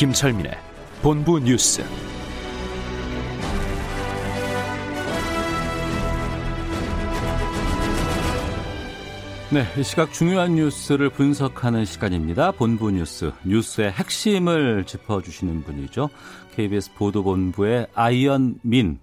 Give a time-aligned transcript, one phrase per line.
[0.00, 0.52] 김철민의
[1.02, 1.82] 본부 뉴스.
[9.52, 12.52] 네, 이 시각 중요한 뉴스를 분석하는 시간입니다.
[12.52, 16.08] 본부 뉴스, 뉴스의 핵심을 짚어주시는 분이죠.
[16.54, 19.00] KBS 보도본부의 아이언민,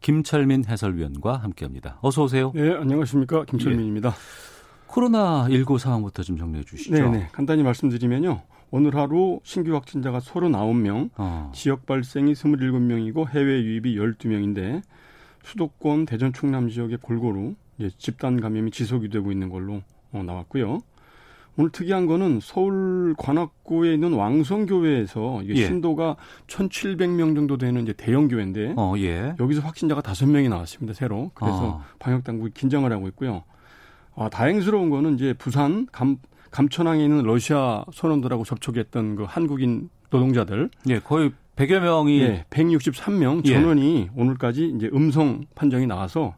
[0.00, 1.98] 김철민 해설위원과 함께합니다.
[2.00, 2.50] 어서 오세요.
[2.56, 4.08] 네, 안녕하십니까 김철민입니다.
[4.08, 4.12] 예.
[4.88, 6.92] 코로나 19 상황부터 좀 정리해 주시죠.
[6.92, 8.42] 네, 네, 간단히 말씀드리면요.
[8.70, 11.50] 오늘 하루 신규 확진자가 39명, 어.
[11.54, 14.82] 지역 발생이 27명이고 해외 유입이 12명인데
[15.44, 20.80] 수도권 대전 충남 지역에 골고루 이제 집단 감염이 지속이 되고 있는 걸로 어, 나왔고요.
[21.56, 25.66] 오늘 특이한 거는 서울 관악구에 있는 왕성교회에서 이게 예.
[25.66, 26.16] 신도가
[26.48, 29.34] 1,700명 정도 되는 이제 대형 교회인데 어, 예.
[29.38, 31.30] 여기서 확진자가 다섯 명이 나왔습니다 새로.
[31.34, 31.94] 그래서 아.
[32.00, 33.44] 방역 당국이 긴장을 하고 있고요.
[34.16, 36.18] 아, 다행스러운 거는 이제 부산 감
[36.54, 43.54] 감천항에 있는 러시아 선원들하고 접촉했던 그 한국인 노동자들 예, 거의 100여 명이 예, 163명 예.
[43.54, 46.36] 전원이 오늘까지 이제 음성 판정이 나와서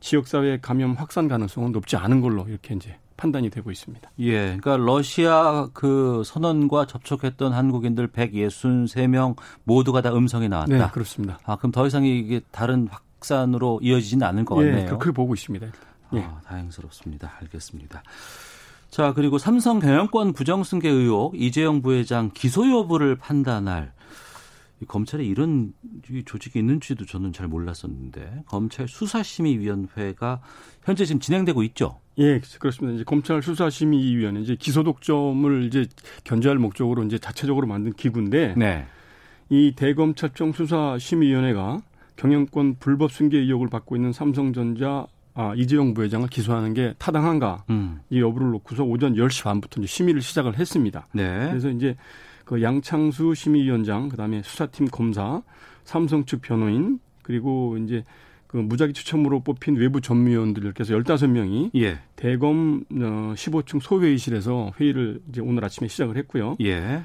[0.00, 4.10] 지역 사회 감염 확산 가능성은 높지 않은 걸로 이렇게 이제 판단이 되고 있습니다.
[4.20, 10.78] 예, 그러니까 러시아 그 선언과 접촉했던 한국인들 163명 모두가 다 음성이 나왔다.
[10.78, 11.40] 네, 그렇습니다.
[11.44, 14.78] 아, 그럼 더 이상 이게 다른 확산으로 이어지지는 않을 것 같네요.
[14.78, 15.66] 예, 그렇게 보고 있습니다.
[16.14, 16.20] 예.
[16.20, 17.34] 아, 다행스럽습니다.
[17.40, 18.02] 알겠습니다.
[18.90, 23.92] 자, 그리고 삼성 경영권 부정승계 의혹 이재용 부회장 기소 여부를 판단할
[24.80, 25.72] 이 검찰에 이런
[26.10, 30.40] 이 조직이 있는지도 저는 잘 몰랐었는데 검찰 수사심의위원회가
[30.84, 31.98] 현재 지금 진행되고 있죠.
[32.18, 32.94] 예, 그렇습니다.
[32.94, 35.86] 이제 검찰 수사심의위원회 이제 기소 독점을 이제
[36.24, 38.86] 견제할 목적으로 이제 자체적으로 만든 기구인데 네.
[39.50, 41.82] 이 대검찰청 수사심의위원회가
[42.16, 45.06] 경영권 불법 승계 의혹을 받고 있는 삼성전자
[45.38, 48.00] 아, 이재용 부회장을 기소하는 게 타당한가 음.
[48.10, 51.06] 이 여부를 놓고서 오전 10시 반부터 이제 심의를 시작을 했습니다.
[51.12, 51.46] 네.
[51.50, 51.96] 그래서 이제
[52.44, 55.42] 그 양창수 심의위원장, 그다음에 수사팀 검사,
[55.84, 58.02] 삼성 측 변호인, 그리고 이제
[58.48, 62.00] 그 무작위 추첨으로 뽑힌 외부 전무위원들 이렇게 해서 15명이 예.
[62.16, 66.56] 대검 어, 15층 소회의실에서 회의를 이제 오늘 아침에 시작을 했고요.
[66.62, 67.02] 예.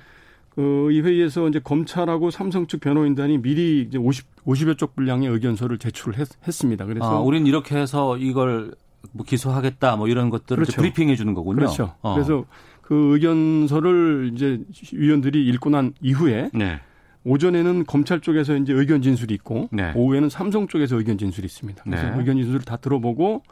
[0.56, 5.78] 그 이 회의에서 이제 검찰하고 삼성 측 변호인단이 미리 이제 50 50여 쪽 분량의 의견서를
[5.80, 6.86] 제출을 했, 했습니다.
[6.86, 8.74] 그래서 아, 우린 이렇게 해서 이걸
[9.14, 10.82] 뭐 기소하겠다 뭐 이런 것들을 그렇죠.
[10.82, 11.56] 브리핑해 주는 거군요.
[11.56, 11.96] 그렇죠.
[12.02, 12.14] 어.
[12.14, 12.46] 그래서
[12.82, 14.60] 그 의견서를 이제
[14.92, 16.80] 위원들이 읽고 난 이후에 네.
[17.24, 19.94] 오전에는 검찰 쪽에서 이제 의견 진술이 있고 네.
[19.96, 21.84] 오후에는 삼성 쪽에서 의견 진술이 있습니다.
[21.84, 22.20] 그래서 네.
[22.20, 23.44] 의견 진술을 다 들어보고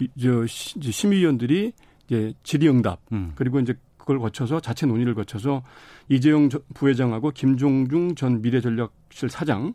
[0.00, 1.72] 이- 저 심의위원들이
[2.06, 3.32] 이제 질의응답 음.
[3.34, 5.62] 그리고 이제 그걸 거쳐서 자체 논의를 거쳐서
[6.10, 9.72] 이재용 전- 부회장하고 김종중 전 미래전략실 사장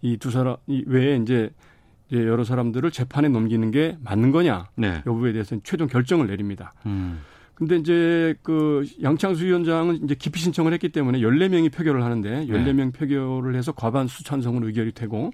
[0.00, 1.50] 이 두 사람 이 외에 이제
[2.10, 5.02] 여러 사람들을 재판에 넘기는 게 맞는 거냐 네.
[5.06, 6.72] 여부에 대해서는 최종 결정을 내립니다.
[6.86, 7.20] 음.
[7.54, 13.54] 근데 이제 그 양창수 위원장은 이제 기피 신청을 했기 때문에 14명이 표결을 하는데 14명 표결을
[13.54, 15.30] 해서 과반수 찬성으로 의결이 되고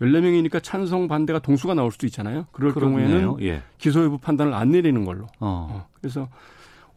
[0.00, 2.46] 14명이니까 찬성 반대가 동수가 나올 수도 있잖아요.
[2.52, 3.08] 그럴 그렇네요.
[3.08, 3.62] 경우에는 예.
[3.76, 5.24] 기소 여부 판단을 안 내리는 걸로.
[5.40, 5.68] 어.
[5.70, 6.28] 어, 그래서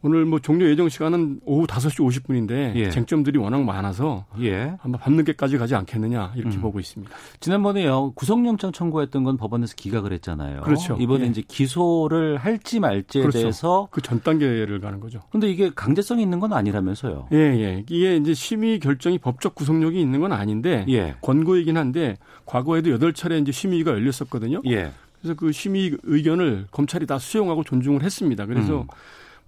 [0.04, 2.90] 오늘 뭐 종료 예정 시간은 오후 5시 50분인데 예.
[2.90, 4.74] 쟁점들이 워낙 많아서 예.
[4.82, 6.60] 아마 밤늦게까지 가지 않겠느냐 이렇게 음.
[6.60, 7.14] 보고 있습니다.
[7.38, 10.62] 지난번에요 구속영장 청구했던 건 법원에서 기각을 했잖아요.
[10.62, 10.96] 그렇죠.
[10.98, 11.28] 이번에 예.
[11.28, 13.38] 이제 기소를 할지 말지에 그렇죠.
[13.38, 15.20] 대해서 그 전 단계를 가는 거죠.
[15.30, 17.28] 근데 이게 강제성이 있는 건 아니라면서요.
[17.32, 17.84] 예, 예.
[17.88, 21.14] 이게 이제 심의 결정이 법적 구속력이 있는 건 아닌데 예.
[21.22, 24.62] 권고이긴 한데 과거에도 여덟 차례 이제 심의가 열렸었거든요.
[24.66, 24.90] 예.
[25.20, 28.46] 그래서 그 심의 의견을 검찰이 다 수용하고 존중을 했습니다.
[28.46, 28.86] 그래서 음.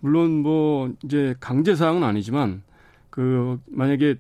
[0.05, 2.63] 물론 뭐 이제 강제 사항은 아니지만
[3.09, 4.17] 그 만약에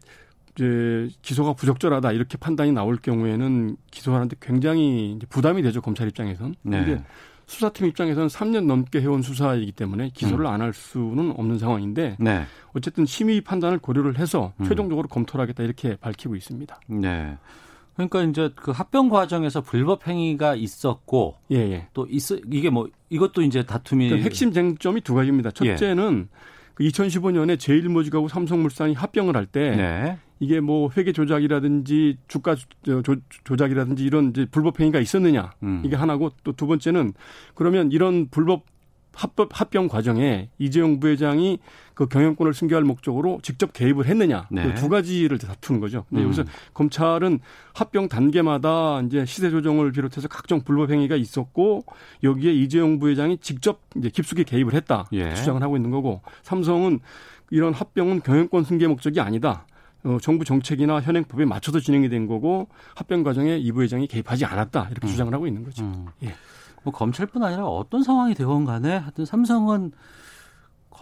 [0.54, 6.54] 이제 기소가 부적절하다 이렇게 판단이 나올 경우에는 기소하는데 굉장히 부담이 되죠 검찰 입장에선.
[6.62, 6.84] 네.
[6.84, 7.04] 근데
[7.44, 12.46] 수사팀 입장에서는 3년 넘게 해온 수사이기 때문에 기소를 안할 수는 없는 상황인데 네.
[12.72, 14.64] 어쨌든 심의 판단을 고려를 해서 음.
[14.64, 16.80] 최종적으로 검토를 하겠다 이렇게 밝히고 있습니다.
[16.87, 17.37] 네.
[17.94, 21.88] 그러니까 이제 그 합병 과정에서 불법 행위가 있었고 예, 예.
[21.94, 25.50] 또 있어 이게 뭐 이것도 이제 다툼이 그 핵심 쟁점이 두 가지입니다.
[25.62, 25.70] 예.
[25.76, 26.29] 첫째는
[26.75, 30.19] 그 2015년에 제일모직하고 삼성물산이 합병을 할때 네.
[30.41, 35.82] 이게 뭐 회계 조작이라든지 주가 조, 조- 조 작이라든지 이런 이제 불법 행위가 있었느냐 음.
[35.85, 37.12] 이게 하나고 또 두 번째는
[37.55, 38.64] 그러면 이런 불법
[39.14, 41.58] 합법 합병 과정에 이재용 부회장이
[41.94, 44.64] 그 경영권을 승계할 목적으로 직접 개입을 했느냐 네.
[44.64, 46.05] 그 두 가지를 다투는 거죠.
[46.08, 46.26] 근데 음.
[46.26, 46.44] 여기서
[46.75, 47.38] 검찰은
[47.73, 51.85] 합병 단계마다 이제 시세 조정을 비롯해서 각종 불법 행위가 있었고
[52.23, 55.35] 여기에 이재용 부회장이 직접 이제 깊숙이 개입을 했다 예.
[55.35, 57.00] 주장을 하고 있는 거고 삼성은
[57.50, 59.67] 이런 합병은 경영권 승계 목적이 아니다.
[60.02, 65.06] 어, 정부 정책이나 현행법에 맞춰서 진행이 된 거고 합병 과정에 이 부회장이 개입하지 않았다 이렇게
[65.06, 65.85] 주장을 하고 있는 거죠.
[65.85, 66.06] 음.
[66.25, 66.35] 예.
[66.82, 69.93] 뭐 검찰뿐 아니라 어떤 상황이 되건 간에 하여튼 삼성은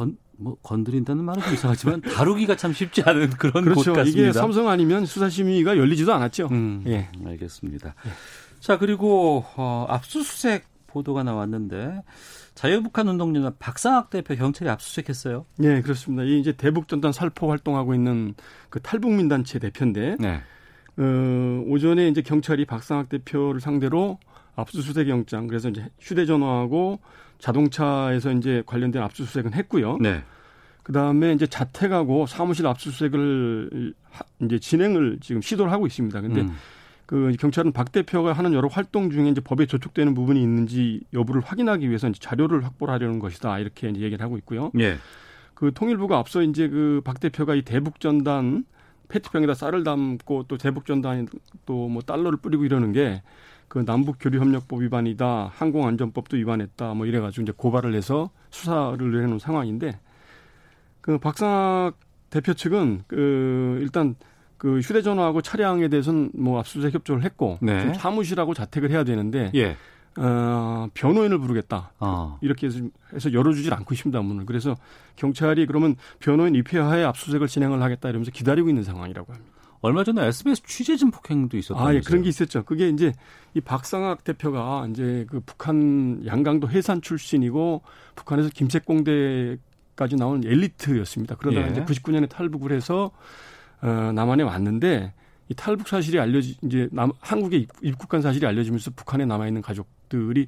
[0.03, 3.93] 건, 뭐 건드린다는 말은 좀 이상하지만 다루기가 참 쉽지 않은 그런 곳 그렇죠.
[3.93, 4.21] 같습니다.
[4.21, 6.49] 이게 삼성 아니면 수사심의가 열리지도 않았죠.
[6.51, 7.09] 음, 예.
[7.25, 7.95] 알겠습니다.
[8.61, 12.03] 자 그리고 어, 압수수색 보도가 나왔는데
[12.55, 15.47] 자유북한 운동연합 박상학 대표 경찰이 압수수색했어요.
[15.63, 16.25] 예, 그렇습니다.
[16.25, 18.35] 이 이제 대북 전단 살포 활동하고 있는
[18.69, 20.43] 그 탈북민 단체 대표인데 네.
[20.99, 24.19] 어, 오전에 이제 경찰이 박상학 대표를 상대로
[24.55, 27.01] 압수수색 영장 그래서 이제 휴대전화하고
[27.43, 29.99] 자동차에서 이제 관련된 압수수색은 했고요.
[30.01, 30.23] 네.
[30.85, 36.21] 그 다음에 이제 자택하고 사무실 압수수색을 하- 이제 진행을 지금 시도를 하고 있습니다.
[36.21, 36.53] 근데 음.
[37.07, 41.87] 그 경찰은 박 대표가 하는 여러 활동 중에 이제 법에 저촉되는 부분이 있는지 여부를 확인하기
[41.89, 44.71] 위해서 이제 자료를 확보를 하려는 것이다 이렇게 이제 얘기를 하고 있고요.
[44.79, 44.97] 예.
[45.55, 48.65] 그 통일부가 앞서 이제 그 박 대표가 이 대북 전단
[49.09, 51.27] 페트병에다 쌀을 담고 또 대북 전단
[51.67, 53.23] 또뭐 달러를 뿌리고 이러는 게
[53.73, 59.23] 그 남북 교류 협력법 위반이다, 항공 안전법도 위반했다, 뭐 이래 가지고 이제 고발을 해서 수사를
[59.23, 59.99] 해 놓은 상황인데
[61.01, 61.95] 그 박상학
[62.29, 64.15] 대표 측은 그 일단
[64.59, 67.81] 그 휴대전화하고 차량에 대해서는 뭐 압수수색 협조를 했고 네.
[67.81, 69.75] 좀 사무실하고 자택을 해야 되는데 예.
[70.19, 71.93] 어, 변호인을 부르겠다.
[71.99, 72.37] 어.
[72.43, 72.81] 이렇게 해서-
[73.15, 74.45] 해서 열어주질 않고 있습니다, 문을.
[74.45, 74.77] 그래서
[75.17, 79.52] 경찰이 그러면 변호인 입회하에 압수수색을 진행을 하겠다 이러면서 기다리고 있는 상황이라고 합니다.
[79.83, 81.89] 얼마 전에 SBS 취재진 폭행도 있었다면서요.
[81.89, 82.63] 아, 예, 그런 게 있었죠.
[82.65, 83.13] 그게 이제
[83.55, 87.83] 이 박상학 대표가 이제 그 북한 양강도 해산 출신이고
[88.15, 91.35] 북한에서 김책공대까지 나온 엘리트였습니다.
[91.37, 91.71] 그러다가 예.
[91.73, 93.11] 이제 99년에 탈북을 해서
[93.83, 95.13] 어, 남한에 왔는데
[95.49, 100.47] 이 탈북 사실이 알려지 이제 남, 한국에 입- 입국한 사실이 알려지면서 북한에 남아 있는 가족들이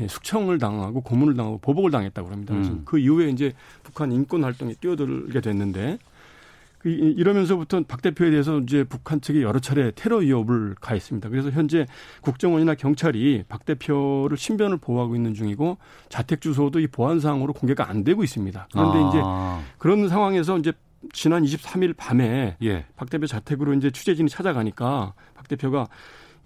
[0.00, 2.54] 예, 숙청을 당하고 고문을 당하고 보복을 당했다고 합니다.
[2.54, 2.82] 그래서 음.
[2.86, 3.52] 그 이후에 이제
[3.82, 6.09] 북한 인권 활동에 뛰어들게 됐는데 그
[6.86, 11.28] 이- 이러면서부터 박 대표에 대해서 이제 북한 측이 여러 차례 테러 위협을 가했습니다.
[11.28, 11.86] 그래서 현재
[12.22, 15.76] 국정원이나 경찰이 박 대표를 신변을 보호하고 있는 중이고
[16.08, 18.68] 자택 주소도 이 보안상으로 공개가 안 되고 있습니다.
[18.72, 20.72] 그런데 이제 아, 그런 상황에서 이제
[21.12, 22.86] 지난 23일 밤에 예.
[22.96, 25.86] 박 대표 자택으로 이제 취재진이 찾아가니까 박 대표가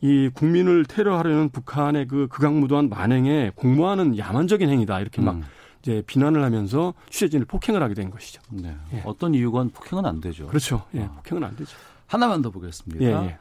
[0.01, 5.43] 이 국민을 테러하려는 북한의 그 극악무도한 만행에 공모하는 야만적인 행위다 이렇게 막 음.
[5.85, 8.41] 이제 비난을 하면서 취재진을 폭행을 하게 된 것이죠.
[8.51, 8.75] 네.
[8.95, 9.03] 예.
[9.05, 10.47] 어떤 이유건 폭행은 안 되죠.
[10.47, 10.85] 그렇죠.
[10.95, 11.11] 예, 아.
[11.17, 11.77] 폭행은 안 되죠.
[12.07, 13.05] 하나만 더 보겠습니다.
[13.05, 13.39] 예, 예.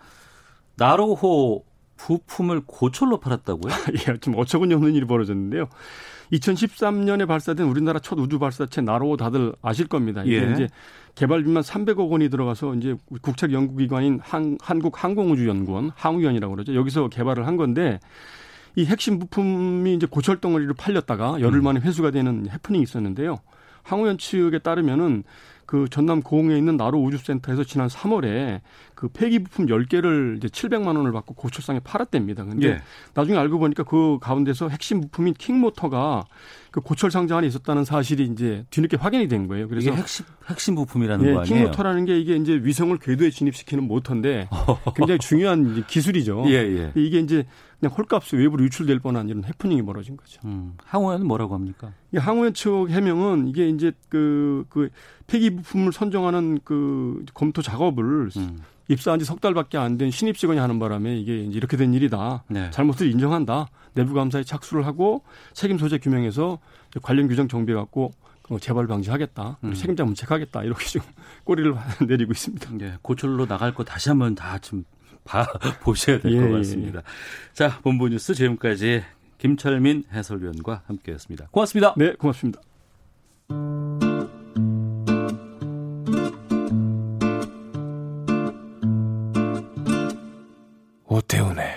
[0.76, 1.64] 나로호
[1.96, 3.72] 부품을 고철로 팔았다고요?
[4.10, 5.70] 예, 좀 어처구니 없는 일이 벌어졌는데요.
[6.34, 10.24] 2013년에 발사된 우리나라 첫 우주 발사체 나로 다들 아실 겁니다.
[10.26, 10.52] 이게 예.
[10.52, 10.68] 이제
[11.16, 16.76] 개발비만 300억 원이 들어가서 이제 국책 연구기관인 한, 한국항공우주연구원, 항우연이라고 그러죠.
[16.76, 18.00] 여기서 개발을 한 건데
[18.76, 23.40] 이 핵심 부품이 이제 고철 덩어리로 팔렸다가 열흘 만에 회수가 되는 해프닝이 있었는데요.
[23.84, 25.24] 항우연 측에 따르면은
[25.66, 28.62] 그 전남 고흥에 있는 나로 우주센터에서 지난 3월에
[29.04, 32.46] 그 폐기 부품 10개를 이제 700만 원을 받고 고철상에 팔았답니다.
[32.46, 32.82] 근데 예.
[33.14, 36.24] 나중에 알고 보니까 그 가운데서 핵심 부품인 킥모터가
[36.72, 39.68] 그 고철 상자 안에 있었다는 사실이 이제 뒤늦게 확인이 된 거예요.
[39.68, 41.54] 그래서 이게 핵심 핵심 부품이라는 예, 거 아니에요?
[41.54, 44.48] 킥모터라는 게 이게 이제 위성을 궤도에 진입시키는 모터인데
[44.96, 46.46] 굉장히 중요한 기술이죠.
[46.48, 46.92] 예, 예.
[46.96, 47.46] 이게 이제
[47.82, 50.40] 그냥 헐값에 외부로 유출될 뻔한 이런 해프닝이 벌어진 거죠.
[50.46, 51.92] 음, 항우연은 뭐라고 합니까?
[52.14, 54.90] 이 항우연 측 해명은 이게 이제 그, 그
[55.28, 58.60] 폐기 부품을 선정하는 그 검토 작업을 음,
[58.90, 62.44] 입사한 지 석 달밖에 안 된 신입 직원이 하는 바람에 이게 이렇게 된 일이다.
[62.50, 62.70] 네.
[62.72, 63.68] 잘못을 인정한다.
[63.94, 65.24] 내부 감사에 착수를 하고
[65.54, 66.60] 책임 소재 규명해서
[67.02, 68.12] 관련 규정 정비해 갖고
[68.50, 69.58] 어, 재발 방지하겠다.
[69.64, 69.74] 음.
[69.74, 70.64] 책임자 문책하겠다.
[70.64, 71.08] 이렇게 지금
[71.46, 71.74] 꼬리를
[72.08, 72.70] 내리고 있습니다.
[72.82, 74.84] 예, 고철로 나갈 거 다시 한번 다좀
[75.24, 75.46] 봐
[75.82, 77.02] 보셔야 될것 예, 예, 같습니다.
[77.54, 79.02] 자, 본부 뉴스 지금까지
[79.38, 81.48] 김철민 해설위원과 함께했습니다.
[81.52, 81.94] 고맙습니다.
[81.98, 82.60] 네, 고맙습니다.
[91.14, 91.72] 오태훈의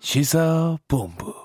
[0.00, 1.35] 시사본부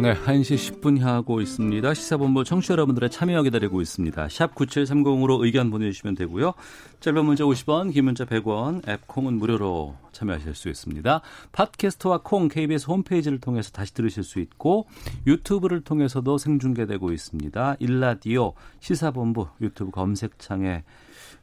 [0.00, 1.92] 네, 1시 10분 향하고 있습니다.
[1.92, 4.28] 시사본부 청취자 여러분들의 참여 기다리고 있습니다.
[4.28, 6.54] 샵 9730으로 의견 보내주시면 되고요.
[7.00, 11.20] 짧은 문자 50원, 긴 문자 100원, 앱 콩은 무료로 참여하실 수 있습니다.
[11.50, 14.86] 팟캐스트와 콩 KBS 홈페이지를 통해서 다시 들으실 수 있고
[15.26, 17.76] 유튜브를 통해서도 생중계되고 있습니다.
[17.80, 20.84] 일라디오 시사본부 유튜브 검색창에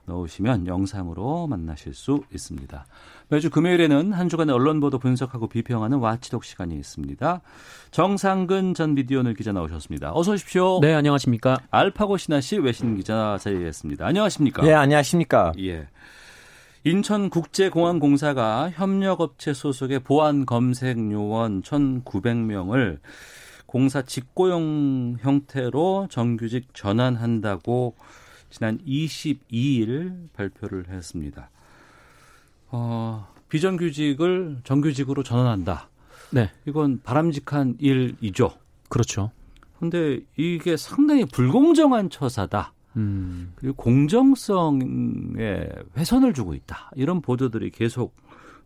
[0.05, 2.85] 넣으시면 영상으로 만나실 수 있습니다.
[3.29, 7.41] 매주 금요일에는 한 주간의 언론 보도 분석하고 비평하는 와치독 시간이 있습니다.
[7.91, 10.11] 정상근 전 미디어널 기자 나오셨습니다.
[10.13, 10.79] 어서 오십시오.
[10.81, 11.57] 네, 안녕하십니까.
[11.71, 14.05] 알파고 신하 씨 외신 기자 자리했습니다.
[14.05, 14.61] 안녕하십니까?
[14.63, 15.53] 네, 안녕하십니까.
[15.59, 15.87] 예.
[16.83, 22.99] 인천국제공항공사가 협력업체 소속의 보안 검색 요원 1,900명을
[23.65, 27.95] 공사 직고용 형태로 정규직 전환한다고
[28.51, 31.49] 지난 22일 발표를 했습니다.
[32.69, 35.89] 어, 비정규직을 정규직으로 전환한다.
[36.31, 36.51] 네.
[36.65, 38.51] 이건 바람직한 일이죠.
[38.89, 39.31] 그렇죠.
[39.79, 42.73] 근데 이게 상당히 불공정한 처사다.
[42.97, 43.51] 음.
[43.55, 45.67] 그리고 공정성에
[45.97, 46.91] 훼손을 주고 있다.
[46.95, 48.15] 이런 보도들이 계속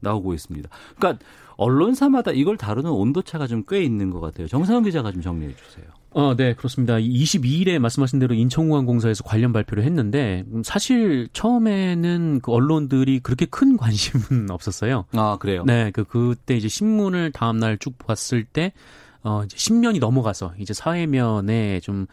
[0.02, 0.70] 나오고 있습니다.
[0.98, 1.24] 그러니까
[1.58, 4.48] 언론사마다 이걸 다루는 온도차가 좀 꽤 있는 것 같아요.
[4.48, 5.86] 정상훈 기자가 좀 정리해 주세요.
[6.12, 6.96] 어, 네, 그렇습니다.
[6.96, 14.50] 22일에 말씀하신 대로 인천공항공사에서 관련 발표를 했는데 음, 사실 처음에는 그 언론들이 그렇게 큰 관심은
[14.52, 15.06] 없었어요.
[15.14, 15.64] 아, 그래요?
[15.66, 18.74] 네, 그 그때 이제 신문을 다음 날 쭉 봤을 때
[19.22, 22.08] 어, 이제 10년이 넘어가서 이제 사회면에 좀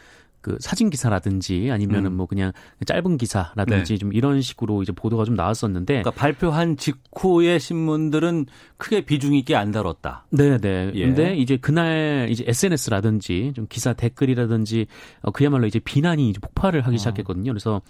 [0.46, 2.16] 그 사진 기사라든지 아니면은 음.
[2.18, 2.52] 뭐 그냥
[2.86, 3.98] 짧은 기사라든지 네.
[3.98, 9.72] 좀 이런 식으로 이제 보도가 좀 나왔었는데 그러니까 발표한 직후의 신문들은 크게 비중 있게 안
[9.72, 10.26] 다뤘다.
[10.30, 10.92] 네 네.
[10.94, 11.06] 예.
[11.06, 14.86] 근데 이제 그날 이제 SNS라든지 좀 기사 댓글이라든지
[15.22, 17.50] 어, 그야말로 이제 비난이 이제 폭발을 하기 시작했거든요.
[17.50, 17.82] 그래서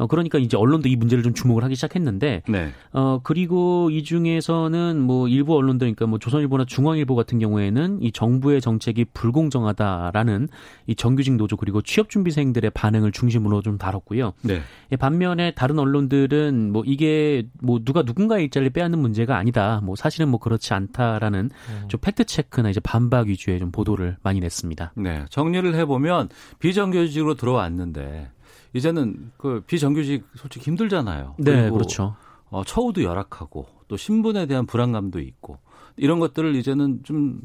[0.00, 2.72] 어, 그러니까 이제 언론도 이 문제를 좀 주목을 하기 시작했는데 네.
[2.92, 8.62] 어 그리고 이 중에서는 뭐 일부 언론들 그러니까 뭐 조선일보나 중앙일보 같은 경우에는 이 정부의
[8.62, 10.48] 정책이 불공정하다라는
[10.86, 14.32] 이 정규직 노조 그리고 취업 준비생들의 반응을 중심으로 좀 다뤘고요.
[14.40, 14.62] 네.
[14.90, 19.82] 예, 반면에 다른 언론들은 뭐 이게 뭐 누가 누군가의 일자리를 빼앗는 문제가 아니다.
[19.84, 21.50] 뭐 사실은 뭐 그렇지 않다라는
[21.88, 24.94] 좀 팩트 체크나 이제 반박 위주의 좀 보도를 많이 냈습니다.
[24.96, 25.26] 네.
[25.28, 28.30] 정리를 해 보면 비정규직으로 들어왔는데
[28.72, 31.34] 이제는 그 비정규직 솔직히 힘들잖아요.
[31.38, 32.16] 네, 그렇죠.
[32.50, 35.58] 어, 처우도 열악하고 또 신분에 대한 불안감도 있고
[35.96, 37.42] 이런 것들을 이제는 좀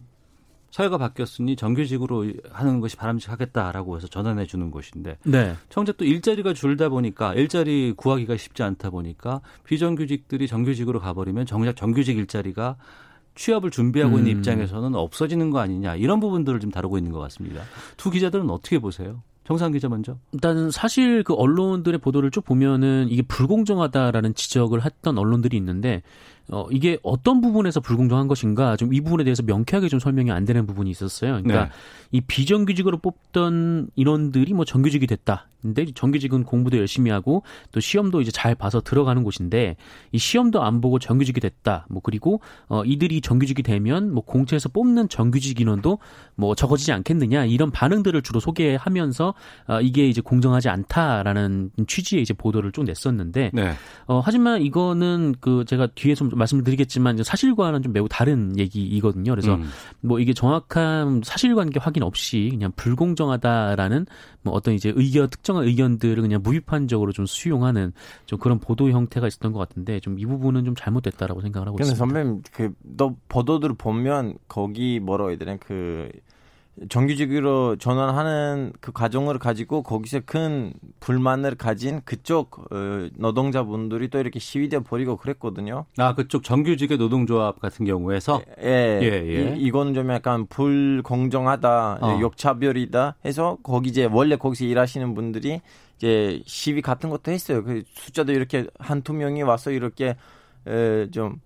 [0.71, 5.55] 사회가 바뀌었으니 정규직으로 하는 것이 바람직하겠다라고 해서 전환해 주는 것인데 네.
[5.69, 12.17] 청재 또 일자리가 줄다 보니까 일자리 구하기가 쉽지 않다 보니까 비정규직들이 정규직으로 가버리면 정작 정규직
[12.17, 12.75] 일자리가
[13.35, 14.37] 취업을 준비하고 있는 음.
[14.37, 17.61] 입장에서는 없어지는 거 아니냐 이런 부분들을 좀 다루고 있는 것 같습니다.
[17.95, 19.21] 두 기자들은 어떻게 보세요?
[19.45, 20.17] 정상 기자 먼저.
[20.31, 26.01] 일단 사실 그 언론들의 보도를 쭉 보면은 이게 불공정하다라는 지적을 했던 언론들이 있는데
[26.49, 30.65] 어 이게 어떤 부분에서 불공정한 것인가 좀 이 부분에 대해서 명쾌하게 좀 설명이 안 되는
[30.65, 31.41] 부분이 있었어요.
[31.43, 31.71] 그러니까 네.
[32.11, 35.47] 이 비정규직으로 뽑던 인원들이 뭐 정규직이 됐다.
[35.61, 39.75] 근데 정규직은 공부도 열심히 하고 또 시험도 이제 잘 봐서 들어가는 곳인데
[40.11, 41.87] 이 시험도 안 보고 정규직이 됐다.
[41.89, 45.97] 뭐 그리고 어 이들이 정규직이 되면 뭐 공채에서 뽑는 정규직 인원도
[46.35, 49.33] 뭐 적어지지 않겠느냐 이런 반응들을 주로 소개하면서
[49.67, 53.71] 어 이게 이제 공정하지 않다라는 취지의 이제 보도를 좀 냈었는데 네.
[54.05, 59.31] 어, 하지만 이거는 그 제가 뒤에서 좀 말씀을 드리겠지만 사실과는 좀 매우 다른 얘기이거든요.
[59.31, 59.69] 그래서 음.
[60.01, 64.05] 뭐 이게 정확한 사실관계 확인 없이 그냥 불공정하다라는
[64.41, 67.93] 뭐 어떤 이제 의견 특정한 의견들을 그냥 무비판적으로 좀 수용하는
[68.25, 71.97] 좀 그런 보도 형태가 있었던 것 같은데 좀 이 부분은 좀 잘못됐다라고 생각을 하고 있습니다.
[71.97, 76.09] 선배님 그 너 보도들을 보면 거기 뭐라고 해야 되나 그
[76.89, 84.79] 정규직으로 전환하는 그 과정을 가지고 거기서 큰 불만을 가진 그쪽 어, 노동자분들이 또 이렇게 시위대
[84.79, 85.85] 벌이고 그랬거든요.
[85.97, 89.55] 아 그쪽 정규직의 노동조합 같은 경우에서 예, 예, 예.
[89.55, 92.19] 이, 이거는 좀 약간 불공정하다, 어.
[92.21, 95.61] 역차별이다 해서 거기 이제 원래 거기서 일하시는 분들이
[95.97, 97.63] 이제 시위 같은 것도 했어요.
[97.63, 100.17] 그 숫자도 이렇게 한두 명이 와서 이렇게
[100.67, 101.39] 에, 좀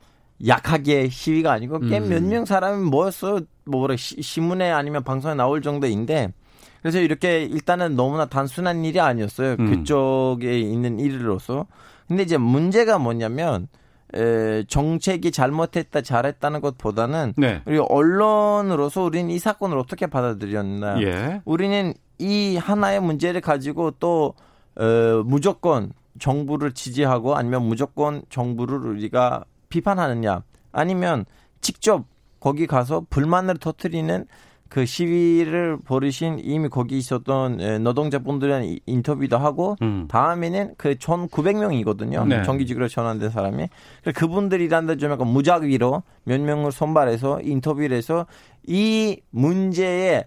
[0.48, 2.10] 약하게 시위가 아니고 꽤 음.
[2.10, 3.42] 몇명 사람이 모였어.
[3.66, 6.34] 뭐 시- 신문에 아니면 방송에 나올 정도인데
[6.82, 9.58] 그래서 이렇게 일단은 너무나 단순한 일이 아니었어요.
[9.60, 9.70] 음.
[9.70, 11.66] 그쪽에 있는 일로서.
[12.08, 13.68] 근데 이제 문제가 뭐냐면
[14.16, 17.62] 에, 정책이 잘못했다 잘했다는 것보다는 네.
[17.68, 21.02] 우리 언론으로서 우리는 이 사건을 어떻게 받아들였나.
[21.04, 21.42] 예.
[21.46, 24.34] 우리는 이 하나의 문제를 가지고 또
[24.78, 31.26] 어, 무조건 정부를 지지하고 아니면 무조건 정부를 우리가 비판하느냐 아니면
[31.62, 32.06] 직접
[32.40, 34.26] 거기 가서 불만을 터트리는
[34.70, 40.06] 그 시위를 벌이신 이미 거기 있었던 에, 노동자분들이랑 이- 인터뷰도 하고 음.
[40.08, 42.28] 다음에는 그 1,900명이거든요.
[42.28, 42.44] 네.
[42.44, 43.68] 정규직으로 전환된 사람이.
[44.04, 48.28] 그래서 그분들이란데 좀 약간 무작위로 몇 명을 선발해서 인터뷰를 해서
[48.68, 50.26] 이 문제의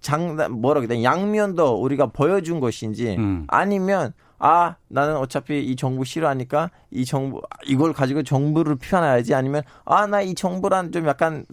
[0.00, 3.44] 장단 뭐라 그래 양면도 우리가 보여준 것인지 음.
[3.48, 4.12] 아니면
[4.44, 10.20] 아 나는 어차피 이 정부 싫어하니까 이 정부 이걸 가지고 정부를 비판해야지 아니면 아 나
[10.20, 11.46] 이 정부란 좀 약간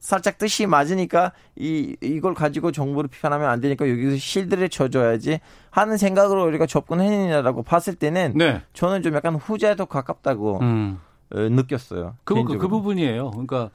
[0.00, 5.38] 살짝 뜻이 맞으니까 이 이걸 가지고 정부를 비판하면 안 되니까 여기서 실드를 쳐줘야지
[5.70, 8.62] 하는 생각으로 우리가 접근했느냐라고 봤을 때는 네.
[8.72, 10.98] 저는 좀 약간 후자에 더 가깝다고 음.
[11.30, 12.16] 어, 느꼈어요.
[12.24, 12.58] 그, 그.
[12.58, 13.30] 그 부분이에요.
[13.30, 13.70] 그러니까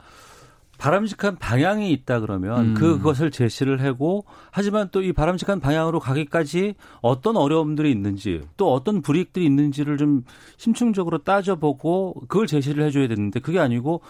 [0.78, 2.74] 바람직한 방향이 있다 그러면 음.
[2.74, 9.44] 그것을 제시를 하고 하지만 또 이 바람직한 방향으로 가기까지 어떤 어려움들이 있는지 또 어떤 불이익들이
[9.44, 10.24] 있는지를 좀
[10.56, 14.00] 심층적으로 따져보고 그걸 제시를 해줘야 되는데 그게 아니고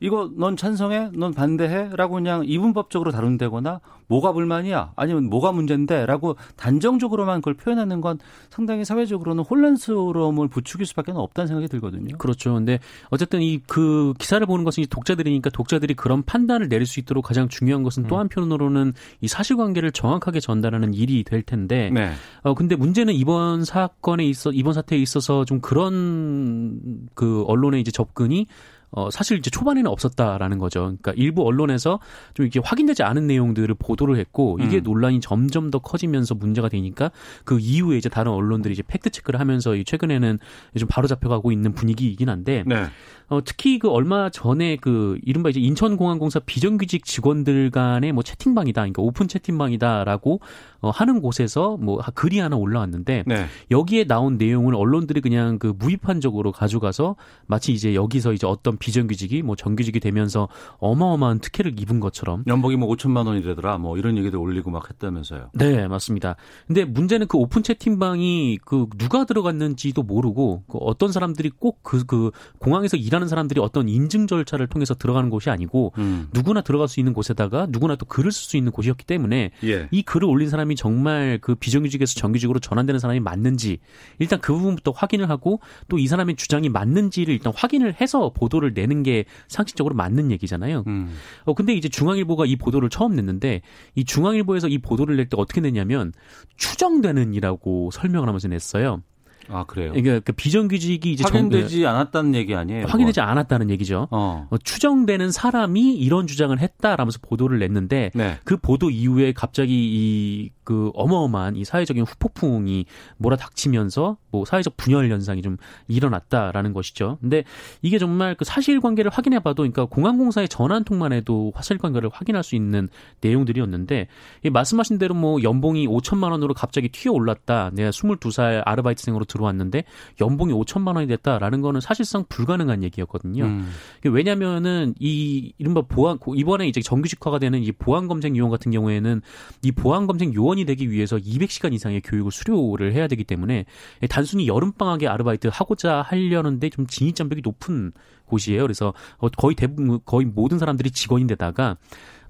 [0.00, 1.10] 이거 넌 찬성해?
[1.14, 1.90] 넌 반대해?
[1.94, 4.92] 라고 그냥 이분법적으로 다룬다거나 뭐가 불만이야?
[4.96, 6.06] 아니면 뭐가 문제인데?
[6.06, 8.18] 라고 단정적으로만 그걸 표현하는 건
[8.50, 12.16] 상당히 사회적으로는 혼란스러움을 부추길 수밖에 없다는 생각이 들거든요.
[12.18, 12.54] 그렇죠.
[12.54, 17.48] 근데 어쨌든 이 그 기사를 보는 것은 독자들이니까 독자들이 그런 판단을 내릴 수 있도록 가장
[17.48, 22.12] 중요한 것은 또 한편으로는 이 사실관계를 정확하게 전달하는 일이 될 텐데 네.
[22.42, 26.80] 어 근데 문제는 이번 사건에 있어 이번 사태에 있어서 좀 그런
[27.14, 28.46] 그 언론의 이제 접근이
[28.90, 30.80] 어 사실 이제 초반에는 없었다라는 거죠.
[30.80, 32.00] 그러니까 일부 언론에서
[32.34, 34.82] 좀 이렇게 확인되지 않은 내용들을 보도를 했고 이게 음.
[34.82, 37.10] 논란이 점점 더 커지면서 문제가 되니까
[37.44, 40.38] 그 이후에 이제 다른 언론들이 이제 팩트 체크를 하면서 이 최근에는
[40.78, 42.86] 좀 바로 잡혀가고 있는 분위기이긴 한데 네.
[43.28, 49.02] 어, 특히 그 얼마 전에 그 이른바 이제 인천공항공사 비정규직 직원들 간의 뭐 채팅방이다, 그러니까
[49.02, 50.40] 오픈 채팅방이다라고
[50.80, 53.46] 어, 하는 곳에서 뭐 하- 글이 하나 올라왔는데 네.
[53.70, 57.16] 여기에 나온 내용을 언론들이 그냥 그 무비판적으로 가져가서
[57.46, 62.88] 마치 이제 여기서 이제 어떤 비정규직이 뭐 정규직이 되면서 어마어마한 특혜를 입은 것처럼 연봉이 뭐
[62.88, 63.78] 5천만 원이라더라.
[63.78, 65.50] 뭐 이런 얘기도 올리고 막 했다면서요.
[65.54, 66.36] 네, 맞습니다.
[66.66, 73.28] 근데 문제는 그 오픈 채팅방이 그 누가 들어갔는지도 모르고 그 어떤 사람들이 꼭그그 공항에서 일하는
[73.28, 76.28] 사람들이 어떤 인증 절차를 통해서 들어가는 곳이 아니고 음.
[76.32, 79.88] 누구나 들어갈 수 있는 곳에다가 누구나 또 글을 쓸 수 있는 곳이었기 때문에 예.
[79.90, 83.78] 이 글을 올린 사람이 정말 그 비정규직에서 정규직으으로 전환되는 사람이 맞는지
[84.18, 89.02] 일단 그 부분부터 확인을 하고 또 이 사람의 주장이 맞는지를 일단 확인을 해서 보도를 내는
[89.02, 90.84] 게 상식적으로 맞는 얘기잖아요.
[90.86, 91.14] 음.
[91.44, 93.62] 어 근데 이제 중앙일보가 이 보도를 처음 냈는데
[93.94, 96.12] 이 중앙일보에서 이 보도를 낼 때 어떻게 냈냐면
[96.56, 99.02] 추정되는이라고 설명을 하면서 냈어요.
[99.50, 99.92] 아 그래요.
[99.92, 102.86] 그러니까 그 비정규직이 이제 정- 확인되지 않았다는 얘기 아니에요?
[102.86, 104.08] 확인되지 않았다는 얘기죠.
[104.10, 104.46] 어.
[104.50, 108.38] 어, 추정되는 사람이 이런 주장을 했다라면서 보도를 냈는데 네.
[108.44, 112.84] 그 보도 이후에 갑자기 이 그 어마어마한 이 사회적인 후폭풍이
[113.16, 115.56] 몰아닥치면서 뭐 사회적 분열 현상이 좀
[115.88, 117.16] 일어났다라는 것이죠.
[117.22, 117.44] 근데
[117.80, 122.90] 이게 정말 그 사실관계를 확인해봐도 그러니까 공항공사의 전환통만 해도 사실관계를 확인할 수 있는
[123.22, 124.08] 내용들이었는데
[124.44, 127.70] 이 말씀하신 대로 뭐 연봉이 5천만 원으로 갑자기 튀어 올랐다.
[127.72, 129.84] 내가 22살 아르바이트생으로 들 어왔는데
[130.20, 133.44] 연봉이 5천만 원이 됐다라는 거는 사실상 불가능한 얘기였거든요.
[133.44, 133.70] 음.
[134.04, 139.22] 왜냐면은 이 이른바 보안 이번에 이제 정규직화가 되는 이 보안 검색 요원 같은 경우에는
[139.62, 143.64] 이 보안 검색 요원이 되기 위해서 200시간 이상의 교육을 수료를 해야 되기 때문에
[144.08, 147.92] 단순히 여름 방학에 아르바이트 하고자 하려는데 좀 진입 장벽이 높은
[148.28, 148.62] 곳이에요.
[148.62, 151.76] 그래서 어, 거의 대부분 거의 모든 사람들이 직원인데다가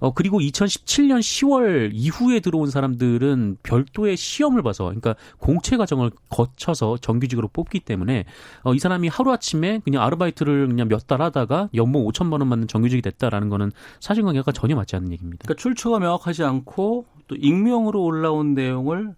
[0.01, 7.49] 어 그리고 2017년 10월 이후에 들어온 사람들은 별도의 시험을 봐서 그러니까 공채 과정을 거쳐서 정규직으로
[7.49, 8.25] 뽑기 때문에
[8.63, 12.69] 어 이 사람이 하루 아침에 그냥 아르바이트를 그냥 몇 달 하다가 연봉 5천만 원 받는
[12.69, 15.43] 정규직이 됐다라는 거는 사실관계가 전혀 맞지 않는 얘기입니다.
[15.45, 19.15] 그러니까 출처가 명확하지 않고 또 익명으로 올라온 내용을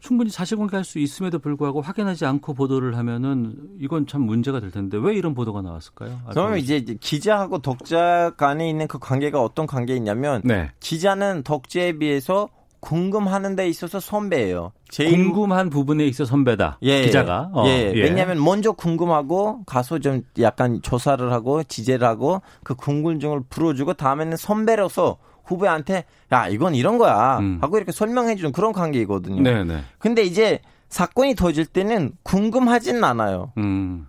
[0.00, 4.98] 충분히 사실관계 할 수 있음에도 불구하고 확인하지 않고 보도를 하면은 이건 참 문제가 될 텐데
[5.00, 6.18] 왜 이런 보도가 나왔을까요?
[6.30, 10.70] 그러면 이제 기자하고 독자 간에 있는 그 관계가 어떤 관계이냐면 네.
[10.80, 12.48] 기자는 독자에 비해서
[12.80, 14.72] 궁금하는 데 있어서 선배예요.
[14.88, 16.78] 제일 궁금한 부분에 있어 선배다.
[16.82, 17.50] 예, 기자가.
[17.52, 17.92] 어, 예.
[17.94, 25.18] 왜냐하면 먼저 궁금하고 가서 좀 약간 조사를 하고 지재를 하고 그 궁금증을 풀어주고 다음에는 선배로서
[25.50, 27.58] 후배한테 야 이건 이런 거야 음.
[27.60, 29.42] 하고 이렇게 설명해 주는 그런 관계이거든요.
[29.42, 29.82] 네네.
[29.98, 33.52] 근데 이제 사건이 터질 때는 궁금하진 않아요.
[33.58, 34.06] 음.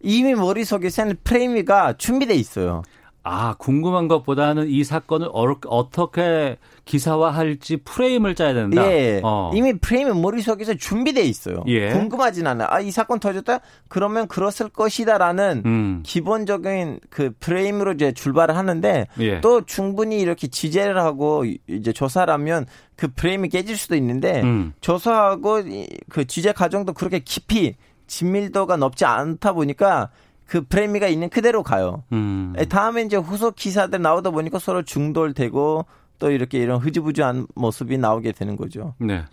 [0.00, 2.82] 이미 머릿속에서는 프레임이가 준비돼 있어요.
[3.26, 8.86] 아 궁금한 것보다는 이 사건을 어, 어떻게 기사화할지 프레임을 짜야 된다.
[8.92, 9.20] 예.
[9.24, 9.50] 어.
[9.54, 11.64] 이미 프레임이 머릿속에서 준비돼 있어요.
[11.66, 11.90] 예.
[11.90, 12.68] 궁금하진 않아요.
[12.70, 13.60] 아, 이 사건 터졌다?
[13.88, 16.02] 그러면 그랬을 것이다라는 음.
[16.04, 19.40] 기본적인 그 프레임으로 이제 출발을 하는데 예.
[19.40, 24.74] 또 충분히 이렇게 지재를 하고 이제 조사를 하면 그 프레임이 깨질 수도 있는데 음.
[24.82, 27.74] 조사하고 이- 그 취재 과정도 그렇게 깊이
[28.06, 30.10] 긴밀도가 높지 않다 보니까
[30.46, 32.04] 그 프레임이가 있는 그대로 가요.
[32.12, 32.52] 음.
[32.56, 35.86] 에, 다음에 이제 후속 기사들 나오다 보니까 서로 충돌되고
[36.18, 38.94] 또 이렇게 이런 흐지부지한 모습이 나오게 되는 거죠.
[38.98, 39.24] 네.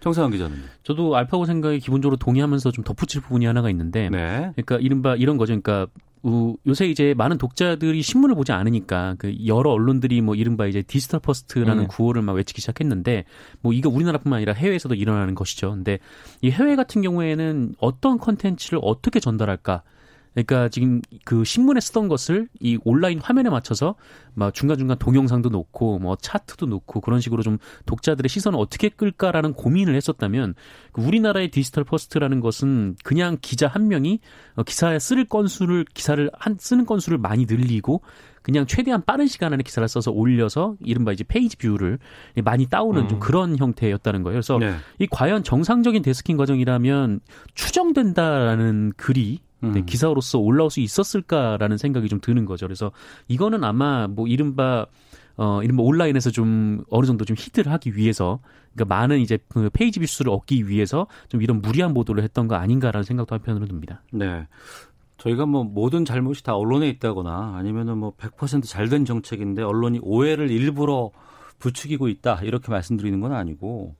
[0.00, 0.56] 정상환 기자는.
[0.84, 4.52] 저도 알파고 생각에 기본적으로 동의하면서 좀 덧붙일 부분이 하나가 있는데 네.
[4.54, 5.58] 그러니까 이른바 이런 거죠.
[5.60, 5.90] 그러니까
[6.22, 11.18] 우- 요새 이제 많은 독자들이 신문을 보지 않으니까 그 여러 언론들이 뭐 이른바 이제 digital
[11.20, 11.86] first라는 네.
[11.88, 13.24] 구호를 막 외치기 시작했는데
[13.60, 15.70] 뭐 이거 우리나라뿐만 아니라 해외에서도 일어나는 것이죠.
[15.72, 15.98] 근데
[16.42, 19.82] 이 해외 같은 경우에는 어떤 컨텐츠를 어떻게 전달할까?
[20.44, 23.96] 그러니까 지금 그 신문에 쓰던 것을 이 온라인 화면에 맞춰서
[24.34, 29.94] 막 중간중간 동영상도 놓고 뭐 차트도 놓고 그런 식으로 좀 독자들의 시선을 어떻게 끌까라는 고민을
[29.96, 30.54] 했었다면
[30.92, 34.20] 그 우리나라의 digital first라는 것은 그냥 기자 한 명이
[34.54, 38.02] 어, 기사에 쓸 건수를 기사를 한 쓰는 건수를 많이 늘리고
[38.42, 41.98] 그냥 최대한 빠른 시간 안에 기사를 써서 올려서 이른바 이제 page view를
[42.44, 43.08] 많이 따오는 음.
[43.08, 44.34] 좀 그런 형태였다는 거예요.
[44.34, 44.74] 그래서 네.
[44.98, 47.20] 이 과연 정상적인 데스킹 과정이라면
[47.54, 49.86] 추정된다라는 글이 네, 음.
[49.86, 52.66] 기사로서 올라올 수 있었을까라는 생각이 좀 드는 거죠.
[52.66, 52.92] 그래서
[53.26, 54.86] 이거는 아마 뭐 이른바
[55.36, 58.40] 어 이른바 온라인에서 좀 어느 정도 좀 히트를 하기 위해서
[58.74, 63.04] 그러니까 많은 이제 그 page view수를 얻기 위해서 좀 이런 무리한 보도를 했던 거 아닌가라는
[63.04, 64.02] 생각도 한편으로 듭니다.
[64.12, 64.46] 네.
[65.18, 71.10] 저희가 뭐 모든 잘못이 다 언론에 있다거나 아니면은 뭐 100% 잘된 정책인데 언론이 오해를 일부러
[71.58, 73.96] 부추기고 있다 이렇게 말씀드리는 건 아니고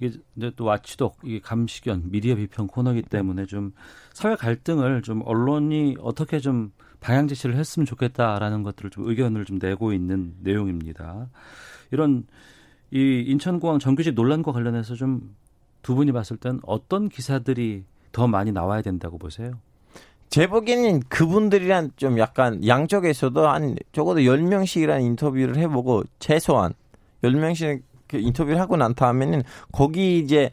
[0.00, 3.72] 이게 이제 또 와치독 이게 감시견 미디어 비평 코너이기 때문에 좀
[4.14, 9.92] 사회 갈등을 좀 언론이 어떻게 좀 방향 제시를 했으면 좋겠다라는 것들을 좀 의견을 좀 내고
[9.92, 11.28] 있는 내용입니다.
[11.90, 12.24] 이런
[12.90, 15.44] 이 인천공항 정규직 논란과 관련해서 좀
[15.84, 19.52] 두 분이 봤을 땐 어떤 기사들이 더 많이 나와야 된다고 보세요?
[20.30, 26.72] 제 보기에는 그분들이랑 좀 약간 양쪽에서도 한 적어도 10명씩이라는 인터뷰를 해보고 최소한
[27.22, 30.50] 10명씩 그 인터뷰를 하고 난 다음에는 거기 이제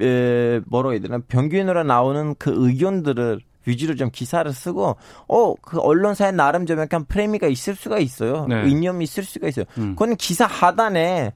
[0.00, 4.96] 에, 뭐라고 해야 되나 평균으로 나오는 그 의견들을 위주로 좀 기사를 쓰고
[5.28, 8.62] 어 그 언론사에 나름 좀 약간 프레미가 있을 수가 있어요 네.
[8.62, 9.94] 의념이 있을 수가 있어요 음.
[9.96, 11.32] 그건 기사 하단에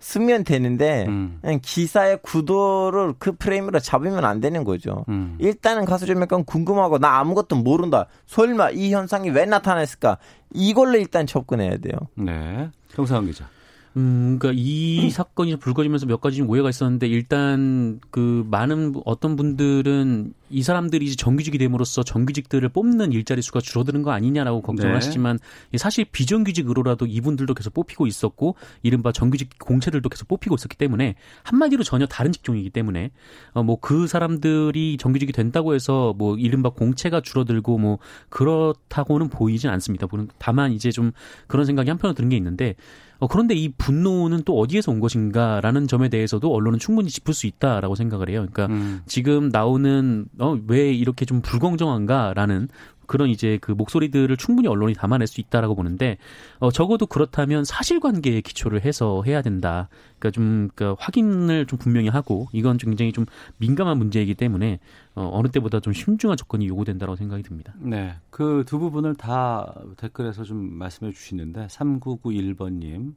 [0.00, 1.38] 쓰면 되는데 음.
[1.42, 5.04] 그냥 기사의 구도를 그 프레임으로 잡으면 안 되는 거죠.
[5.10, 5.36] 음.
[5.38, 8.06] 일단은 가서 좀 약간 궁금하고 나 아무것도 모른다.
[8.24, 10.16] 설마 이 현상이 왜 나타났을까?
[10.54, 11.96] 이걸로 일단 접근해야 돼요.
[12.14, 12.70] 네.
[12.94, 13.46] 정상훈 기자.
[13.96, 19.34] 음, 그러니까 이 사건이 불거지면서 몇 가지 좀 오해가 있었는데 일단 그 많은 부- 어떤
[19.34, 24.94] 분들은 이 사람들이 이제 정규직이 됨으로써 정규직들을 뽑는 일자리 수가 줄어드는 거 아니냐라고 걱정을 네.
[24.94, 25.38] 하시지만
[25.76, 32.06] 사실 비정규직으로라도 이분들도 계속 뽑히고 있었고 이른바 정규직 공채들도 계속 뽑히고 있었기 때문에 한마디로 전혀
[32.06, 33.10] 다른 직종이기 때문에
[33.54, 37.98] 어, 뭐 그 사람들이 정규직이 된다고 해서 뭐 이른바 공채가 줄어들고 뭐
[38.28, 40.06] 그렇다고는 보이진 않습니다.
[40.38, 41.12] 다만 이제 좀
[41.46, 42.74] 그런 생각이 한편으로 드는 게 있는데
[43.20, 47.94] 어, 그런데 이 분노는 또 어디에서 온 것인가라는 점에 대해서도 언론은 충분히 짚을 수 있다라고
[47.94, 48.46] 생각을 해요.
[48.50, 49.02] 그러니까 음.
[49.06, 52.68] 지금 나오는 어, 왜 이렇게 좀 불공정한가라는
[53.10, 56.16] 그런 이제 그 목소리들을 충분히 언론이 담아낼 수 있다라고 보는데
[56.60, 59.88] 어 적어도 그렇다면 사실관계에 기초를 해서 해야 된다.
[60.20, 64.78] 그러니까 좀 그러니까 확인을 좀 분명히 하고 이건 굉장히 좀 민감한 문제이기 때문에
[65.16, 67.74] 어 어느 때보다 좀 신중한 접근이 요구된다고 생각이 듭니다.
[67.80, 68.14] 네.
[68.30, 73.14] 그 두 부분을 다 댓글에서 좀 말씀해 주시는데 3991번님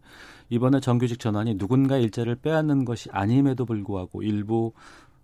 [0.49, 4.73] 이번에 정규직 전환이 누군가 일자를 빼앗는 것이 아님에도 불구하고 일부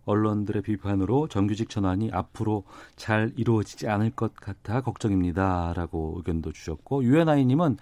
[0.09, 2.63] 언론들의 비판으로 정규직 전환이 앞으로
[2.95, 7.77] 잘 이루어지지 않을 것 같아 걱정입니다라고 의견도 주셨고 유엔아이님은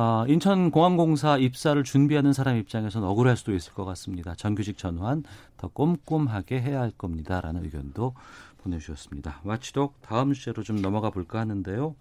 [0.00, 4.34] 아, 인천공항공사 입사를 준비하는 사람 입장에서는 억울할 수도 있을 것 같습니다.
[4.36, 5.24] 정규직 전환
[5.56, 8.14] 더 꼼꼼하게 해야 할 겁니다라는 의견도
[8.58, 9.40] 보내주셨습니다.
[9.42, 11.96] 마치독 다음 주제로 좀 넘어가 볼까 하는데요.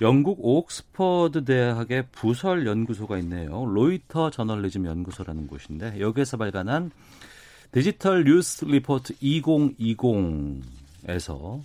[0.00, 3.66] 영국 옥스퍼드 대학의 부설 연구소가 있네요.
[3.66, 6.90] 로이터 저널리즘 연구소라는 곳인데 여기에서 발간한
[7.70, 11.60] 디지털 뉴스 리포트 2020에서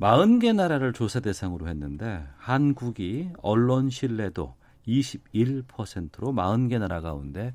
[0.00, 4.54] 40개 나라를 조사 대상으로 했는데 한국이 언론 신뢰도
[4.86, 7.54] 21%로 40개 나라 가운데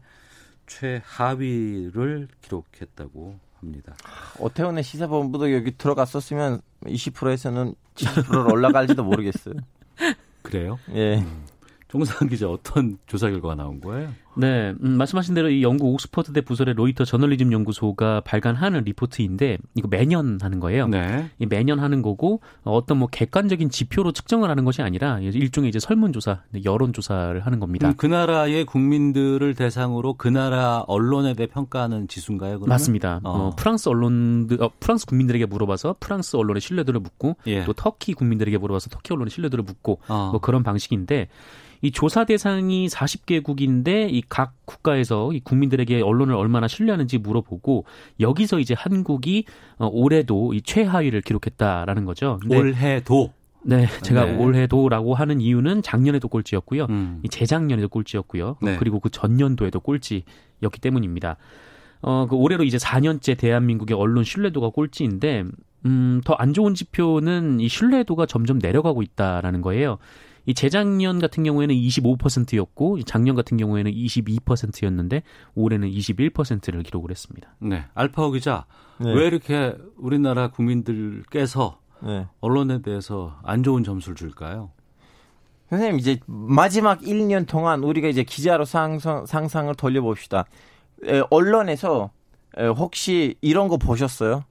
[0.68, 3.96] 최하위를 기록했다고 합니다.
[4.40, 9.56] 오태훈의 시사본부도 여기 들어갔었으면 20%에서는 70%로 올라갈지도 모르겠어요.
[10.44, 10.78] 그래요?
[10.94, 11.24] 예.
[11.94, 14.10] 종상 기자 어떤 조사 결과가 나온 거예요?
[14.36, 20.40] 네, 음, 말씀하신 대로 이 영국 옥스퍼드대 부설의 로이터 저널리즘 연구소가 발간하는 리포트인데 이거 매년
[20.42, 20.88] 하는 거예요.
[20.88, 21.30] 네.
[21.38, 25.78] 이 매년 하는 거고 어, 어떤 뭐 객관적인 지표로 측정을 하는 것이 아니라 일종의 이제
[25.78, 27.90] 설문조사, 여론 조사를 하는 겁니다.
[27.90, 32.58] 음, 그 나라의 국민들을 대상으로 그 나라 언론에 대해 평가하는 지수인가요?
[32.58, 32.70] 그러면?
[32.70, 33.22] 맞습니다.
[33.24, 33.30] 어.
[33.30, 37.64] 어, 프랑스 언론들, 어, 프랑스 국민들에게 물어봐서 프랑스 언론의 신뢰도를 묻고 예.
[37.66, 40.30] 또 터키 국민들에게 물어봐서 터키 언론의 신뢰도를 묻고 어.
[40.32, 41.28] 뭐 그런 방식인데
[41.84, 47.86] 이 조사 대상이 40개국인데 이 각 국가에서 이 국민들에게 언론을 얼마나 신뢰하는지 물어보고
[48.20, 49.46] 여기서 이제 한국이
[49.78, 52.40] 어, 올해도 이 최하위를 기록했다라는 거죠.
[52.50, 53.34] 올해도
[53.66, 54.38] 네, 제가 네.
[54.38, 56.88] 올해도라고 하는 이유는 작년에도 꼴찌였고요.
[56.90, 57.20] 음.
[57.24, 58.58] 이 재작년에도 꼴찌였고요.
[58.62, 58.76] 네.
[58.78, 61.38] 그리고 그 전년도에도 꼴찌였기 때문입니다.
[62.02, 65.46] 어, 그 올해로 이제 4년째 대한민국의 언론 신뢰도가 꼴찌인데,
[65.86, 69.98] 음, 더 안 좋은 지표는 이 신뢰도가 점점 내려가고 있다라는 거예요.
[70.46, 75.24] 이 재작년 같은 경우에는 25%였고, 작년 같은 경우에는 22%였는데,
[75.56, 77.56] 올해는 21%를 기록을 했습니다.
[77.60, 77.86] 네.
[77.94, 78.66] 알파오 기자
[79.00, 79.14] 네.
[79.14, 82.28] 왜 이렇게 우리나라 국민들께서 네.
[82.42, 84.72] 언론에 대해서 안 좋은 점수를 줄까요?
[85.70, 90.46] 선생님 이제 마지막 1년 동안 우리가 이제 기자로 상상, 상상을 돌려봅시다.
[91.06, 92.12] 에, 언론에서
[92.58, 94.44] 에, 혹시 이런 거 보셨어요?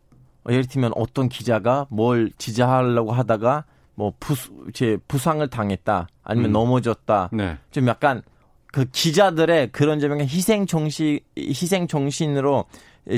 [0.44, 4.35] 어, 예를 들면 어떤 기자가 뭘 지지하려고 하다가 뭐 부,
[4.72, 6.52] 제 부상을 당했다 아니면 음.
[6.52, 7.59] 넘어졌다 네.
[7.70, 8.22] 좀 약간
[8.72, 12.64] 그 기자들의 그런 점에 희생 정신 희생 정신으로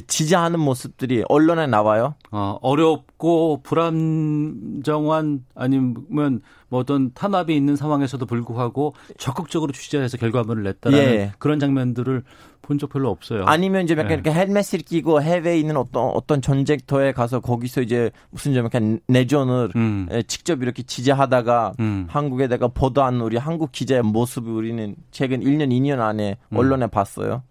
[0.07, 2.15] 지지하는 모습들이 언론에 나와요.
[2.31, 11.33] 어, 어렵고 불안정한 아니면 뭐 어떤 탄압이 있는 상황에서도 불구하고 적극적으로 취재해서 결과물을 냈다라는 예.
[11.39, 12.23] 그런 장면들을
[12.63, 13.45] 본 적 별로 없어요.
[13.45, 14.15] 아니면 좀 약간 네.
[14.15, 19.71] 이렇게 헬멧을 끼고 해외에 있는 어떤 어떤 전쟁터에 가서 거기서 이제 무슨 좀 약간 내전을
[19.77, 20.09] 음.
[20.11, 22.07] 에, 직접 이렇게 지지하다가 음.
[22.09, 26.57] 한국에다가 보도한 우리 한국 기자의 모습을 우리는 최근 1년 2년 안에 음.
[26.57, 27.43] 언론에 봤어요.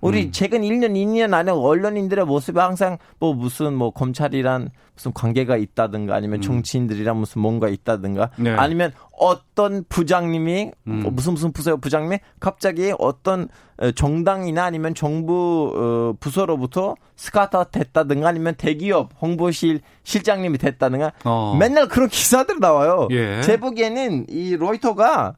[0.00, 6.14] 우리 최근 1년 2년 안에 언론인들의 모습이 항상 뭐 무슨 뭐 검찰이란 무슨 관계가 있다든가
[6.14, 8.44] 아니면 정치인들이랑 무슨 뭔가 있다든가 음.
[8.44, 8.50] 네.
[8.50, 11.02] 아니면 어떤 부장님이 음.
[11.02, 18.28] 뭐 무슨 무슨 부서 부장님이 갑자기 어떤 어, 정당이나 아니면 정부 어, 부서로부터 스카터 됐다든가
[18.28, 21.56] 아니면 대기업 홍보실 실장님이 됐다든가 어.
[21.58, 23.08] 맨날 그런 기사들 나와요.
[23.10, 23.40] 예.
[23.42, 25.34] 제 보기에는 이 로이터가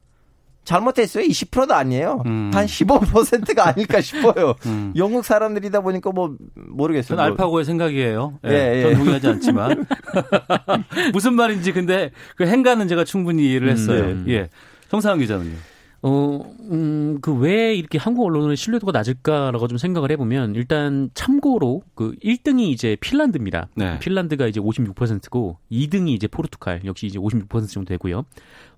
[0.64, 1.24] 잘못했어요.
[1.26, 2.22] 20%도 아니에요.
[2.26, 2.50] 음.
[2.54, 4.54] 한 15%가 아닐까 싶어요.
[4.66, 4.92] 음.
[4.96, 7.08] 영국 사람들이다 보니까 뭐 모르겠어요.
[7.08, 7.24] 전 뭐.
[7.24, 8.38] 알파고의 생각이에요.
[8.46, 8.94] 예, 예, 전 예.
[8.96, 9.84] 동의하지 않지만
[11.12, 14.04] 무슨 말인지 근데 그 행간은 제가 충분히 이해를 했어요.
[14.04, 14.24] 음.
[14.28, 14.48] 예,
[14.90, 15.56] 정상훈 기자는요.
[16.02, 22.14] 어, 음, 그 왜 이렇게 한국 언론의 신뢰도가 낮을까라고 좀 생각을 해보면 일단 참고로 그
[22.24, 23.68] 1등이 이제 핀란드입니다.
[23.76, 23.98] 네.
[23.98, 28.24] 핀란드가 이제 56%고 2등이 이제 포르투갈 역시 이제 56% 정도 되고요.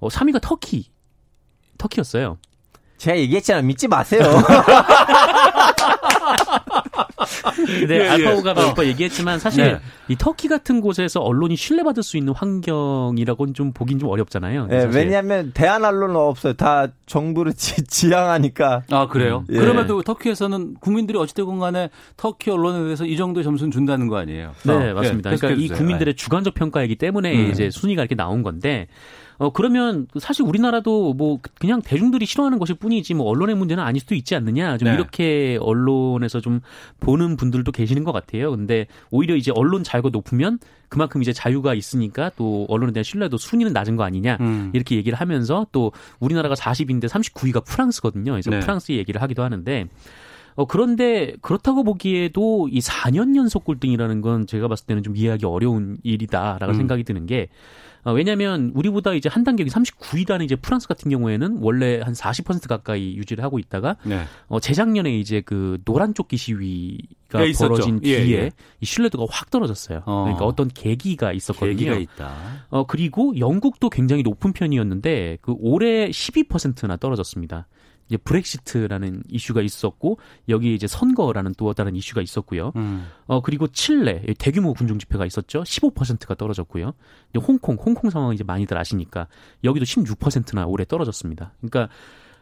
[0.01, 0.87] 어, 3위가 터키.
[1.83, 2.39] 터키였어요.
[2.99, 3.65] 제가 얘기했잖아요.
[3.65, 4.23] 믿지 마세요.
[7.57, 8.09] 근데 예, 예.
[8.09, 9.79] 알파고가 몇번 얘기했지만 사실 네.
[10.07, 14.69] 이 터키 같은 곳에서 언론이 신뢰받을 수 있는 환경이라고는 좀 보긴 좀 어렵잖아요.
[14.71, 15.01] 예, 사실.
[15.01, 16.53] 왜냐하면 대한 언론은 없어요.
[16.53, 18.83] 다 정부를 지, 지향하니까.
[18.91, 19.45] 아 그래요?
[19.51, 19.59] 예.
[19.59, 24.53] 그럼에도 터키에서는 국민들이 어찌되건 간에 터키 언론에 대해서 이 정도의 점수는 준다는 거 아니에요?
[24.63, 25.33] 네, 어, 맞습니다.
[25.33, 25.69] 예, 그러니까 이.
[25.69, 27.51] 국민들의 주관적 평가이기 때문에 음.
[27.51, 28.87] 이제 순위가 이렇게 나온 건데,
[29.39, 34.15] 어, 그러면 사실 우리나라도 뭐 그냥 대중들이 싫어하는 것일 뿐이지 뭐 언론의 문제는 아닐 수도
[34.15, 34.79] 있지 않느냐.
[34.79, 34.95] 좀 네.
[34.95, 36.61] 이렇게 언론에서 좀
[37.01, 38.51] 보는 분들도 계시는 것 같아요.
[38.51, 43.73] 근데 오히려 이제 언론 자유가 높으면 그만큼 이제 자유가 있으니까 또 언론에 대한 신뢰도 순위는
[43.73, 44.37] 낮은 거 아니냐.
[44.41, 44.71] 음.
[44.75, 48.33] 이렇게 얘기를 하면서 또 우리나라가 40인데 39위가 프랑스거든요.
[48.33, 48.61] 그래서 네.
[48.61, 49.89] 프랑스 얘기를 하기도 하는데
[50.55, 55.97] 어, 그런데 그렇다고 보기에도 이 4년 연속 꼴등이라는 건 제가 봤을 때는 좀 이해하기 어려운
[56.03, 56.77] 일이다라고 음.
[56.77, 57.49] 생각이 드는 게
[58.05, 63.17] 어, 왜냐하면 우리보다 이제 한 단계 39위다는 이제 프랑스 같은 경우에는 원래 한 40% 가까이
[63.17, 64.25] 유지를 하고 있다가 네.
[64.49, 67.69] 어, 재작년에 이제 그 노란 조끼 시위가 예, 있었죠.
[67.69, 68.51] 벌어진 예, 뒤에 예.
[68.81, 70.03] 이 신뢰도가 확 떨어졌어요.
[70.07, 70.25] 어.
[70.25, 71.77] 그러니까 어떤 계기가 있었거든요.
[71.77, 72.35] 계기가 있다.
[72.71, 77.67] 어, 그리고 영국도 굉장히 높은 편이었는데, 그 올해 12%나 떨어졌습니다.
[78.13, 80.19] 이제 브렉시트라는 이슈가 있었고,
[80.51, 82.73] 여기 이제 선거라는 또 다른 이슈가 있었고요.
[82.77, 83.07] 음.
[83.27, 85.63] 어, 그리고 칠레, 대규모 군중 집회가 있었죠.
[85.63, 86.93] 15%가 떨어졌고요.
[87.31, 89.29] 이제 홍콩, 홍콩 상황 이제 많이들 아시니까,
[89.65, 91.55] 여기도 16%나 올해 떨어졌습니다.
[91.61, 91.89] 그러니까,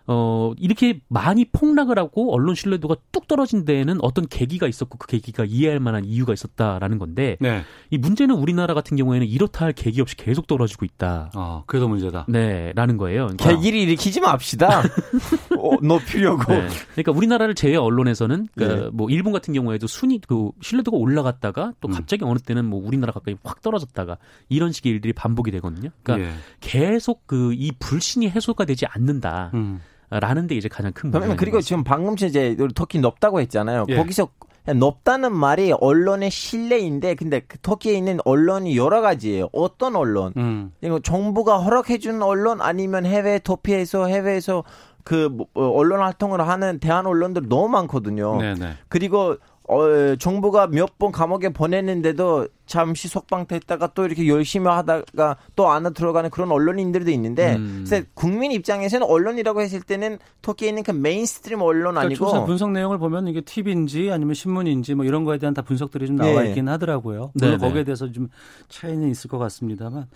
[0.06, 5.44] 어, 이렇게 많이 폭락을 하고 언론 신뢰도가 뚝 떨어진 데에는 어떤 계기가 있었고 그 계기가
[5.44, 7.62] 이해할 만한 이유가 있었다라는 건데 네.
[7.90, 11.30] 이 문제는 우리나라 같은 경우에는 이렇다 할 계기 없이 계속 떨어지고 있다.
[11.36, 12.26] 어, 그래도 문제다.
[12.28, 13.28] 네, 라는 거예요.
[13.36, 14.80] 그러니까, 계기를 일으키지 맙시다.
[15.56, 16.52] 어, 높이려고.
[16.52, 16.66] 네.
[16.92, 18.88] 그러니까 우리나라를 제외 언론에서는 그 네.
[18.92, 21.92] 뭐 일본 같은 경우에도 순위 그 신뢰도가 올라갔다가 또 음.
[21.92, 24.16] 갑자기 어느 때는 뭐 우리나라 가까이 확 떨어졌다가
[24.48, 25.90] 이런 식의 일들이 반복이 되거든요.
[26.02, 26.34] 그러니까 예.
[26.60, 29.50] 계속 그 이 불신이 해소가 되지 않는다.
[29.54, 29.80] 음.
[30.10, 33.86] 라는 데 이제 가장 큰 그러면 그리고 지금 방금 이제 터키 높다고 했잖아요.
[33.90, 33.96] 예.
[33.96, 34.28] 거기서
[34.74, 39.48] 높다는 말이 언론의 신뢰인데 근데 그 터키에 있는 언론이 여러 가지예요.
[39.52, 40.32] 어떤 언론?
[40.36, 40.72] 음.
[40.82, 44.64] 이거 정부가 허락해 준 언론 아니면 해외 도피해서 해외에서
[45.04, 48.36] 그 뭐, 어, 언론 활동을 하는 대한 언론들 너무 많거든요.
[48.36, 48.74] 네네.
[48.88, 49.36] 그리고
[49.70, 56.28] 어, 정부가 몇 번 감옥에 보냈는데도 잠시 석방됐다가 또 이렇게 열심히 하다가 또 안에 들어가는
[56.30, 57.84] 그런 언론인들도 있는데 음.
[57.86, 62.70] 그래서 국민 입장에서는 언론이라고 했을 때는 터키에 있는 그 mainstream 언론 그러니까 아니고 조사 분석
[62.72, 66.48] 내용을 보면 이게 TV인지 아니면 신문인지 뭐 이런 거에 대한 다 분석들이 좀 나와 네.
[66.50, 67.32] 있긴 하더라고요.
[67.34, 67.66] 물론 네네.
[67.66, 68.28] 거기에 대해서 좀
[68.68, 70.06] 차이는 있을 것 같습니다만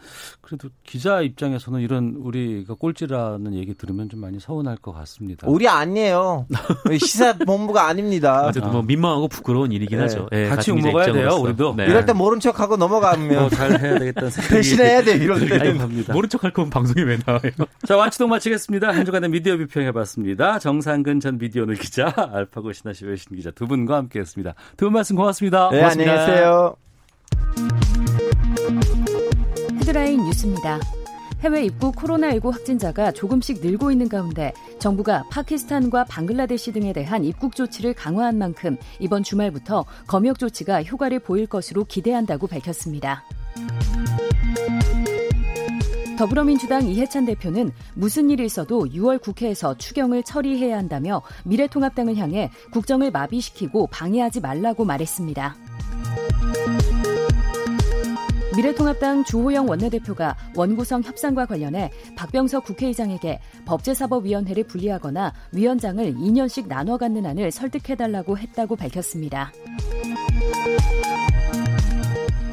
[0.43, 5.47] 그래도 기자 입장에서는 이런 우리가 꼴찌라는 얘기 들으면 좀 많이 서운할 것 같습니다.
[5.49, 6.47] 우리 아니에요.
[6.87, 8.47] 우리 시사 본부가 아닙니다.
[8.47, 10.03] 어쨌든 뭐 민망하고 부끄러운 일이긴 네.
[10.05, 10.27] 하죠.
[10.33, 11.41] 예, 같이 욕먹어야 돼요, 입장으로서.
[11.43, 11.75] 우리도.
[11.77, 11.85] 네.
[11.87, 15.47] 이럴 때 모른 척하고 넘어가면 뭐잘 해야 되겠다는 생각이 배신해야 돼 때.
[15.47, 16.13] 들긴 합니다.
[16.15, 17.43] 모른 척할 거면 방송에 왜 나와요?
[17.87, 18.89] 자, 완치동 마치겠습니다.
[18.89, 20.59] 한 주간의 미디어 비평 해봤습니다.
[20.59, 24.55] 정상근 전 미디어 오늘 기자, 알파고 신하시 외신 기자 두 분과 함께했습니다.
[24.77, 25.69] 두 분 말씀 고맙습니다.
[25.71, 26.13] 네, 고맙습니다.
[26.13, 26.77] 안녕히 계세요.
[29.81, 30.81] 헤드라인 뉴스입니다.
[31.45, 37.93] 해외 입국 코로나19 확진자가 조금씩 늘고 있는 가운데 정부가 파키스탄과 방글라데시 등에 대한 입국 조치를
[37.93, 43.25] 강화한 만큼 이번 주말부터 검역 조치가 효과를 보일 것으로 기대한다고 밝혔습니다.
[46.17, 53.89] 더불어민주당 이해찬 대표는 무슨 일이 있어도 6월 국회에서 추경을 처리해야 한다며 미래통합당을 향해 국정을 마비시키고
[53.89, 55.57] 방해하지 말라고 말했습니다.
[58.57, 67.51] 미래통합당 주호영 원내대표가 원구성 협상과 관련해 박병석 국회의장에게 법제사법위원회를 분리하거나 위원장을 2년씩 나눠 갖는 안을
[67.51, 69.53] 설득해달라고 했다고 밝혔습니다.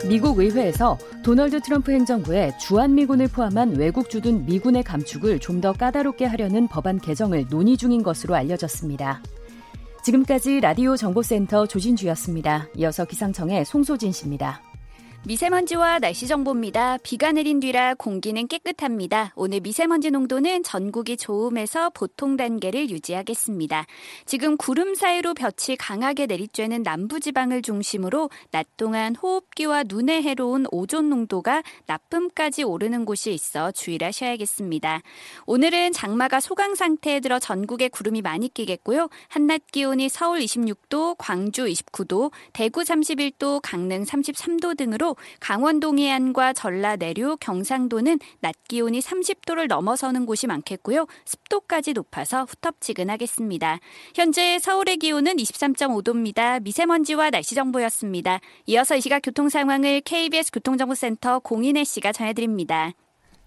[0.09, 6.67] 미국 의회에서 도널드 트럼프 행정부의 주한미군을 포함한 외국 주둔 미군의 감축을 좀 더 까다롭게 하려는
[6.67, 9.21] 법안 개정을 논의 중인 것으로 알려졌습니다.
[10.03, 12.67] 지금까지 라디오 정보센터 조진주였습니다.
[12.77, 14.70] 이어서 기상청의 송소진 씨입니다.
[15.23, 16.97] 미세먼지와 날씨 정보입니다.
[17.03, 19.33] 비가 내린 뒤라 공기는 깨끗합니다.
[19.35, 23.85] 오늘 미세먼지 농도는 전국이 좋음에서 보통 단계를 유지하겠습니다.
[24.25, 31.61] 지금 구름 사이로 볕이 강하게 내리쬐는 남부지방을 중심으로 낮 동안 호흡기와 눈에 해로운 오존 농도가
[31.85, 35.03] 나쁨까지 오르는 곳이 있어 주의를 하셔야겠습니다.
[35.45, 39.07] 오늘은 장마가 소강 상태에 들어 전국에 구름이 많이 끼겠고요.
[39.27, 47.39] 한낮 기온이 서울 26도, 광주 29도, 대구 31도, 강릉 33도 등으로 강원도 해안과 전라 내륙,
[47.39, 51.05] 경상도는 낮 기온이 30도를 넘어서는 곳이 많겠고요.
[51.25, 53.79] 습도까지 높아서 후텁지근하겠습니다.
[54.15, 56.61] 현재 서울의 기온은 23.5도입니다.
[56.63, 58.39] 미세먼지와 날씨 정보였습니다.
[58.67, 62.93] 이어서 이 시각 교통 상황을 KBS 교통정보센터 공인혜 씨가 전해드립니다.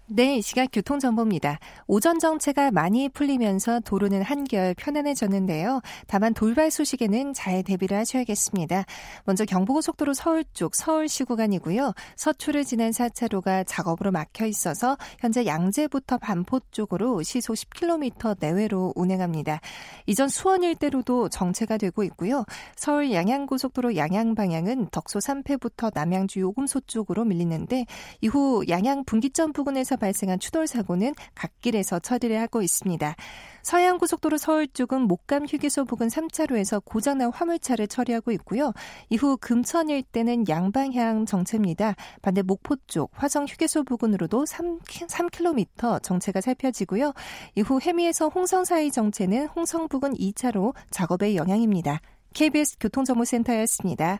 [0.07, 1.57] 네, 시각 교통정보입니다.
[1.87, 5.81] 오전 정체가 많이 풀리면서 도로는 한결 편안해졌는데요.
[6.05, 8.85] 다만 돌발 소식에는 잘 대비를 하셔야겠습니다.
[9.23, 11.93] 먼저 경부고속도로 서울 쪽 서울시 구간이고요.
[12.17, 19.59] 서초를 지난 4차로가 작업으로 막혀 있어서 현재 양재부터 반포 쪽으로 시속 10km 내외로 운행합니다.
[20.05, 22.45] 이전 수원 일대로도 정체가 되고 있고요.
[22.75, 27.87] 서울 양양고속도로 양양 방향은 덕소 3패부터 남양주 요금소 쪽으로 밀리는데
[28.21, 33.15] 이후 양양 분기점 부근에서 발생한 추돌 사고는 갓길에서 처리를 하고 있습니다.
[33.63, 38.73] 서해안고속도로 서울 쪽은 목감 휴게소 부근 3차로에서 고장난 화물차를 처리하고 있고요.
[39.09, 41.95] 이후 금천 일대는 양방향 정체입니다.
[42.21, 47.13] 반대 목포 쪽 화성 휴게소 부근으로도 3, 3km 정체가 살펴지고요.
[47.55, 52.01] 이후 해미에서 홍성 사이 정체는 홍성 부근 2차로 작업의 영향입니다.
[52.33, 54.19] KBS 교통정보센터였습니다.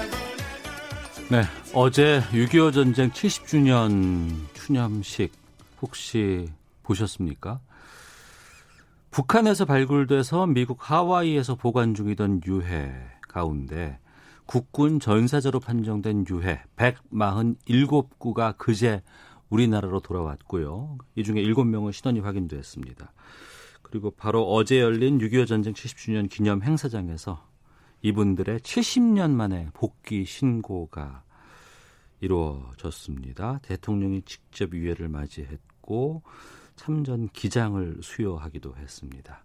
[1.31, 5.31] 네, 어제 6.25 전쟁 70주년 추념식
[5.81, 6.49] 혹시
[6.83, 7.61] 보셨습니까?
[9.11, 12.91] 북한에서 발굴돼서 미국 하와이에서 보관 중이던 유해
[13.29, 13.97] 가운데
[14.45, 19.01] 국군 전사자로 판정된 유해 147구가 그제
[19.49, 20.97] 우리나라로 돌아왔고요.
[21.15, 23.13] 이 중에 7명의 신원이 확인됐습니다.
[23.83, 27.50] 그리고 바로 어제 열린 6.25 전쟁 70주년 기념 행사장에서
[28.01, 31.23] 이분들의 70년 만에 복귀 신고가
[32.19, 33.59] 이루어졌습니다.
[33.63, 36.23] 대통령이 직접 유해를 맞이했고
[36.75, 39.43] 참전 기장을 수여하기도 했습니다.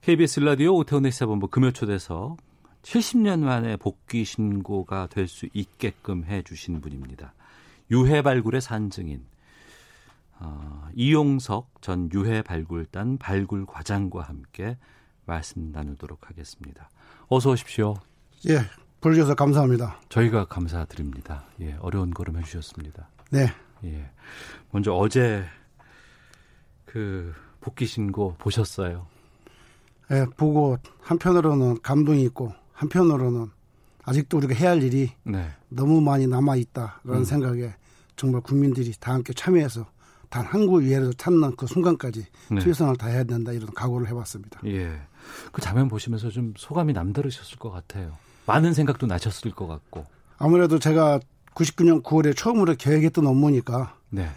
[0.00, 2.38] KBS 라디오 오태훈의 시사본부 금요초대석
[2.82, 7.34] 70년 만에 복귀 신고가 될 수 있게끔 해주신 분입니다.
[7.90, 9.24] 유해 발굴의 산증인
[10.38, 14.76] 어, 이용석 전 유해 발굴단 발굴 과장과 함께
[15.26, 16.88] 말씀 나누도록 하겠습니다.
[17.28, 17.94] 어서 오십시오.
[18.48, 18.60] 예,
[19.00, 20.00] 불러주셔서 감사합니다.
[20.08, 21.44] 저희가 감사드립니다.
[21.60, 23.08] 예, 어려운 걸음 해주셨습니다.
[23.30, 23.48] 네.
[23.84, 24.10] 예.
[24.70, 25.44] 먼저 어제
[26.84, 29.06] 그 복귀 신고 보셨어요?
[30.12, 33.50] 예, 보고 한편으로는 감동이 있고 한편으로는
[34.04, 35.50] 아직도 우리가 해야 할 일이 네.
[35.68, 37.24] 너무 많이 남아 있다라는 음.
[37.24, 37.74] 생각에
[38.14, 39.86] 정말 국민들이 다 함께 참여해서
[40.28, 42.60] 단 한구 위해라도 찾는 그 순간까지 네.
[42.60, 44.60] 최선을 다해야 된다 이런 각오를 해봤습니다.
[44.66, 45.00] 예.
[45.52, 48.16] 그 장면 보시면서 좀 소감이 남다르셨을 것 같아요.
[48.46, 50.04] 많은 생각도 나셨을 것 같고.
[50.38, 51.20] 아무래도 제가
[51.54, 54.30] 99년 9월에 처음으로 계획했던 업무니까 네.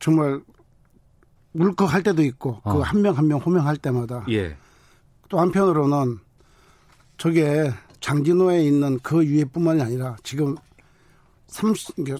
[0.00, 0.40] 정말
[1.54, 2.74] 울컥할 때도 있고 어.
[2.74, 4.56] 그한 명 한 명 호명할 때마다 예.
[5.28, 6.18] 또 한편으로는
[7.18, 10.56] 저게 장진호에 있는 그 유해뿐만이 아니라 지금
[11.46, 12.16] 30, 이게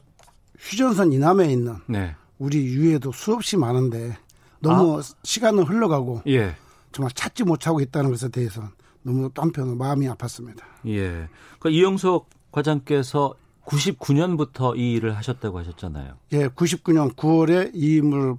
[0.59, 2.15] 휴전선 이남에 있는 네.
[2.39, 4.17] 우리 유해도 수없이 많은데
[4.61, 5.03] 너무 아.
[5.25, 6.55] 시간은 흘러가고 예.
[6.93, 8.63] 정말 찾지 못하고 있다는 것에 대해서
[9.03, 10.61] 너무 또 한편으로 마음이 아팠습니다.
[10.87, 11.29] 예.
[11.59, 13.35] 그러니까 이영석 과장께서
[13.65, 16.15] 99년부터 이 일을 하셨다고 하셨잖아요.
[16.33, 18.37] 예, 99년 9월에 이 인물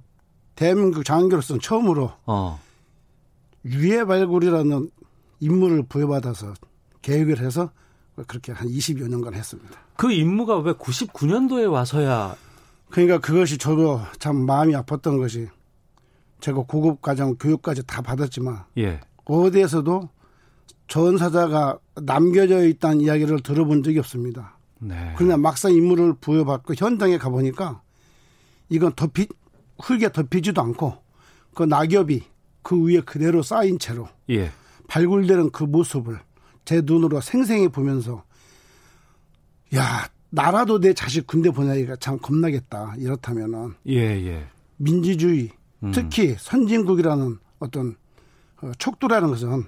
[0.54, 2.60] 대한민국 장교로서는 처음으로 어.
[3.64, 4.90] 유해 발굴이라는
[5.40, 6.54] 임무를 부여받아서
[7.02, 7.70] 계획을 해서
[8.26, 9.78] 그렇게 한 20여 년간 했습니다.
[9.96, 12.36] 그 임무가 왜 99년도에 와서야
[12.90, 15.48] 그러니까 그것이 저도 참 마음이 아팠던 것이
[16.44, 19.00] 제가 고급 과정 교육까지 다 받았지만 예.
[19.24, 20.10] 어디에서도
[20.88, 24.58] 전사자가 남겨져 있다는 이야기를 들어본 적이 없습니다.
[24.78, 25.14] 네.
[25.16, 27.80] 그러나 막상 임무를 부여받고 현장에 가보니까
[28.68, 29.26] 이건 덮이,
[29.80, 30.98] 흙에 덮이지도 않고
[31.54, 32.22] 그 낙엽이
[32.62, 34.50] 그 위에 그대로 쌓인 채로 예.
[34.88, 36.20] 발굴되는 그 모습을
[36.66, 38.22] 제 눈으로 생생히 보면서
[39.74, 44.46] 야 나라도 내 자식 군대 보내기가 참 겁나겠다 이렇다면은 예, 예.
[44.76, 45.50] 민주주의
[45.84, 45.92] 음.
[45.92, 47.96] 특히 선진국이라는 어떤
[48.62, 49.64] 어, 척도라는 것은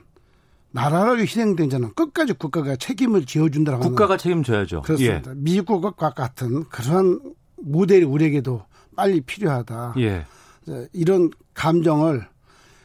[0.70, 4.82] 나라를 희생된 자는 끝까지 국가가 책임을 지어준다라고 하는 국가가 책임져야죠.
[4.82, 5.32] 그렇습니다.
[5.34, 7.20] 미국과 같은 그러한
[7.56, 8.62] 모델이 우리에게도
[8.94, 9.94] 빨리 필요하다.
[9.98, 10.24] 예.
[10.68, 10.88] 예.
[10.92, 12.26] 이런 감정을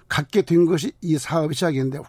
[0.08, 2.00] 갖게 된 것이 이 사업 시작인데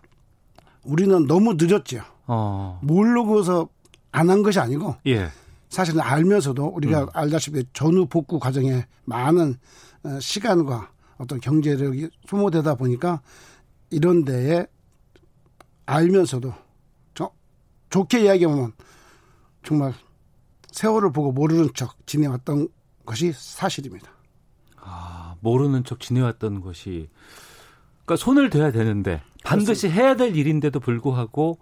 [0.84, 2.02] 우리는 너무 늦었죠.
[2.26, 2.78] 어.
[2.82, 3.68] 모르고서
[4.12, 5.28] 안 한 것이 아니고 예.
[5.68, 9.56] 사실은 알면서도 우리가 알다시피 전후 복구 과정에 많은
[10.04, 10.90] 어, 시간과
[11.22, 13.22] 어떤 경제력이 소모되다 보니까
[13.90, 14.66] 이런 데에
[15.86, 16.52] 알면서도
[17.14, 17.30] 저,
[17.90, 18.72] 좋게 이야기하면
[19.62, 19.94] 정말
[20.72, 22.68] 세월을 보고 모르는 척 지내왔던
[23.06, 24.10] 것이 사실입니다.
[24.78, 27.08] 아, 모르는 척 지내왔던 것이
[28.04, 31.58] 그러니까 손을 대야 되는데 반드시 해야 될 일인데도 불구하고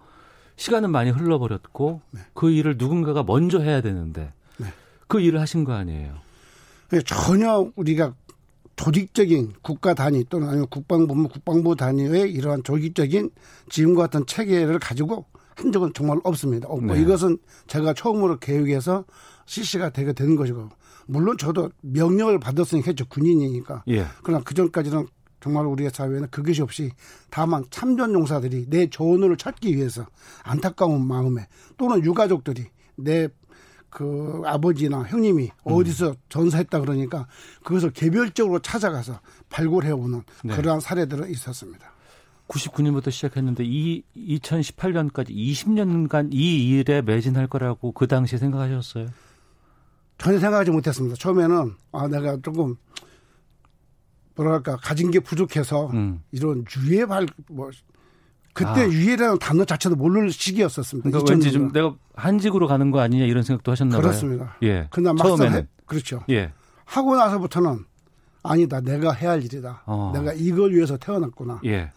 [0.57, 2.21] 시간은 많이 흘러버렸고 네.
[2.33, 4.73] 그 일을 누군가가 먼저 해야 되는데 네.
[5.07, 6.19] 그 일을 하신 거 아니에요.
[7.07, 8.15] 전혀 우리가
[8.77, 13.31] 조직적인 국가 단위 또는 아니면 국방부 국방부 단위의 이러한 조직적인
[13.69, 16.69] 지금과 같은 체계를 가지고 한 적은 정말 없습니다.
[16.69, 17.03] 없고 네.
[17.03, 19.05] 이것은 제가 처음으로 계획해서
[19.45, 20.71] 실시가 되게 된 것이고
[21.07, 24.07] 물론 저도 명령을 받았으니까 했죠 군인이니까 예.
[24.23, 25.07] 그러나 그 전까지는
[25.41, 26.93] 정말 우리의 사회는 그것이 없이
[27.31, 30.07] 다만 참전 용사들이 내 조언을 찾기 위해서
[30.43, 31.47] 안타까운 마음에
[31.77, 32.67] 또는 유가족들이
[32.97, 33.29] 내
[33.91, 35.73] 그 아버지나 형님이 음.
[35.73, 37.27] 어디서 전사했다 그러니까
[37.65, 39.21] 그것을 개별적으로 찾아가서
[39.51, 40.57] 발굴해오는 네.
[40.57, 41.93] 그러한 사례들은 있었습니다.
[42.49, 49.09] 99년부터 시작했는데 이 2018년까지 20년간 이 일에 매진할 거라고 그 당시에 생각하셨어요?
[50.19, 51.17] 전혀 생각하지 못했습니다.
[51.17, 52.77] 처음에는 아 내가 조금
[54.35, 56.23] 뭐랄까 가진 게 부족해서 음.
[56.33, 57.71] 이런 유해 발뭐
[58.53, 58.89] 그때 아.
[58.89, 61.09] 유해라는 단어 자체도 모를 시기였었습니다.
[61.09, 61.53] 그러니까 왠지 2000년도.
[61.53, 64.03] 좀 내가 한직으로 가는 거 아니냐 이런 생각도 하셨나 봐요.
[64.03, 64.57] 그렇습니다.
[64.63, 64.89] 예.
[64.91, 66.25] 그러나 막상 처음에는 해, 그렇죠.
[66.31, 66.53] 예.
[66.85, 67.85] 하고 나서부터는
[68.43, 68.81] 아니다.
[68.81, 69.83] 내가 해야 할 일이다.
[69.87, 70.13] 어.
[70.15, 71.61] 내가 이걸 위해서 태어났구나.
[71.67, 71.91] 예.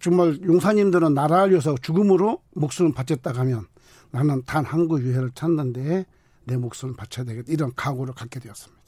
[0.00, 3.66] 정말 용사님들은 나라를 위해서 죽음으로 목숨을 바쳤다 가면
[4.10, 6.04] 나는 단한구 유해를 찾는데
[6.44, 7.52] 내 목숨을 바쳐야 되겠다.
[7.52, 8.81] 이런 각오를 갖게 되었습니다.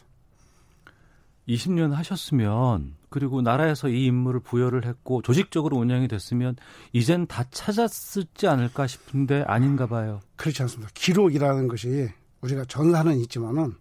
[1.48, 6.56] 20년 하셨으면 그리고 나라에서 이 임무를 부여를 했고 조직적으로 운영이 됐으면
[6.92, 10.20] 이젠 다 찾았을지 않을까 싶은데 아닌가 봐요.
[10.36, 10.90] 그렇지 않습니다.
[10.94, 12.08] 기록이라는 것이
[12.40, 13.74] 우리가 전사는 있지만은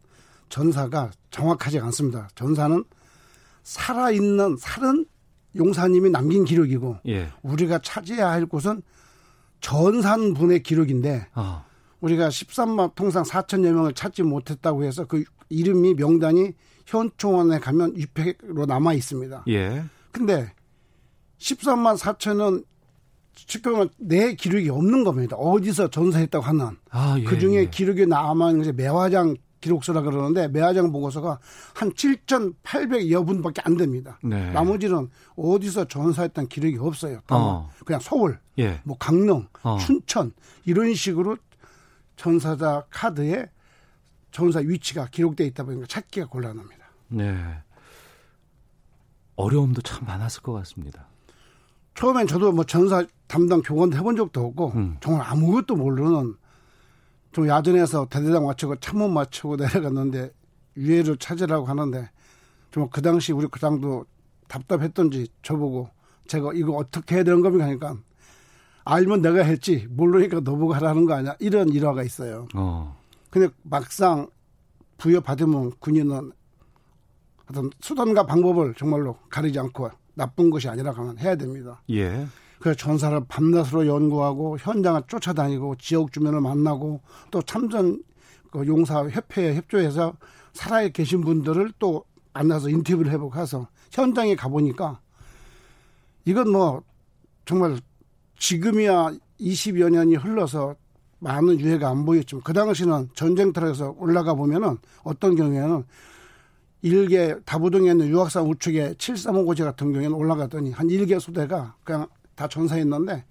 [0.49, 2.27] 전사가 정확하지 않습니다.
[2.35, 2.83] 전사는
[3.63, 5.05] 살아있는 살은
[5.55, 7.29] 용사님이 남긴 기록이고 예.
[7.41, 8.81] 우리가 찾아야 할 곳은
[9.61, 11.65] 전산분의 기록인데 아,
[12.01, 16.53] 우리가 13만 통상 4천여 명을 찾지 못했다고 해서 그 이름이 명단이
[16.85, 19.45] 현충원에 가면 위패로 남아 있습니다.
[19.49, 19.83] 예.
[20.11, 20.51] 근데
[21.39, 22.65] 13만 4천은
[23.33, 25.35] 지금은 내 기록이 없는 겁니다.
[25.35, 27.23] 어디서 전사했다고 하는 아, 예.
[27.23, 27.65] 그 중에 예.
[27.65, 31.39] 기록이 남아 있는 것이 매화장 기록서라 그러는데 매화장 보고서가
[31.73, 34.19] 한 7,800여 분밖에 안 됩니다.
[34.21, 34.51] 네.
[34.51, 37.19] 나머지는 어디서 전사했던 기록이 없어요.
[37.25, 37.69] 다만 어.
[37.85, 38.81] 그냥 서울, 예.
[38.83, 39.77] 뭐 강릉, 어.
[39.77, 40.33] 춘천
[40.65, 41.37] 이런 식으로
[42.17, 43.49] 전사자 카드에
[44.33, 46.85] 전사 위치가 기록되어 있다 보니까 찾기가 곤란합니다.
[47.09, 47.37] 네.
[49.35, 51.07] 어려움도 참 많았을 것 같습니다.
[51.93, 54.97] 처음엔 저도 뭐 전사 담당 교관도 해본 적도 없고 음.
[54.99, 56.35] 정말 아무것도 모르는
[57.31, 60.31] 좀 야전에서 대대장 맞추고 참모 맞추고 내려갔는데
[60.77, 62.09] 유해를 찾으라고 하는데
[62.71, 64.05] 좀 그 당시 우리 과장도
[64.47, 65.89] 답답했던지 저보고
[66.25, 67.97] 제가 이거 어떻게 해야 되는 겁니까 하니까
[68.83, 72.47] 알면 내가 했지 모르니까 너보고 하라는 거 아니야 이런 일화가 있어요.
[72.55, 73.02] 어.
[73.33, 74.29] 근데 막상
[74.99, 76.33] 부여받으면 군인은
[77.49, 81.81] 어떤 수단과 방법을 정말로 가리지 않고 나쁜 것이 아니라 가면 해야 됩니다.
[81.89, 82.27] 예.
[82.59, 88.03] 그래서 전사를 밤낮으로 연구하고 현장을 쫓아다니고 지역 주민을 만나고 또 참전
[88.51, 90.15] 그 용사 협회에 협조해서
[90.53, 94.99] 살아 계신 분들을 또 만나서 인터뷰를 해보고 해서 현장에 가보니까
[96.25, 96.83] 이건 뭐
[97.45, 97.79] 정말
[98.37, 100.75] 지금이야 20여 년이 흘러서
[101.23, 105.85] 많은 유해가 안 보였지만 그 당시는 전쟁터에서 올라가 보면은 어떤 경우에는
[106.81, 113.23] 일개 다부동에 있는 유학산 우측에 735고지 같은 경우에는 올라가더니 한 일개 소대가 그냥 다 전사했는데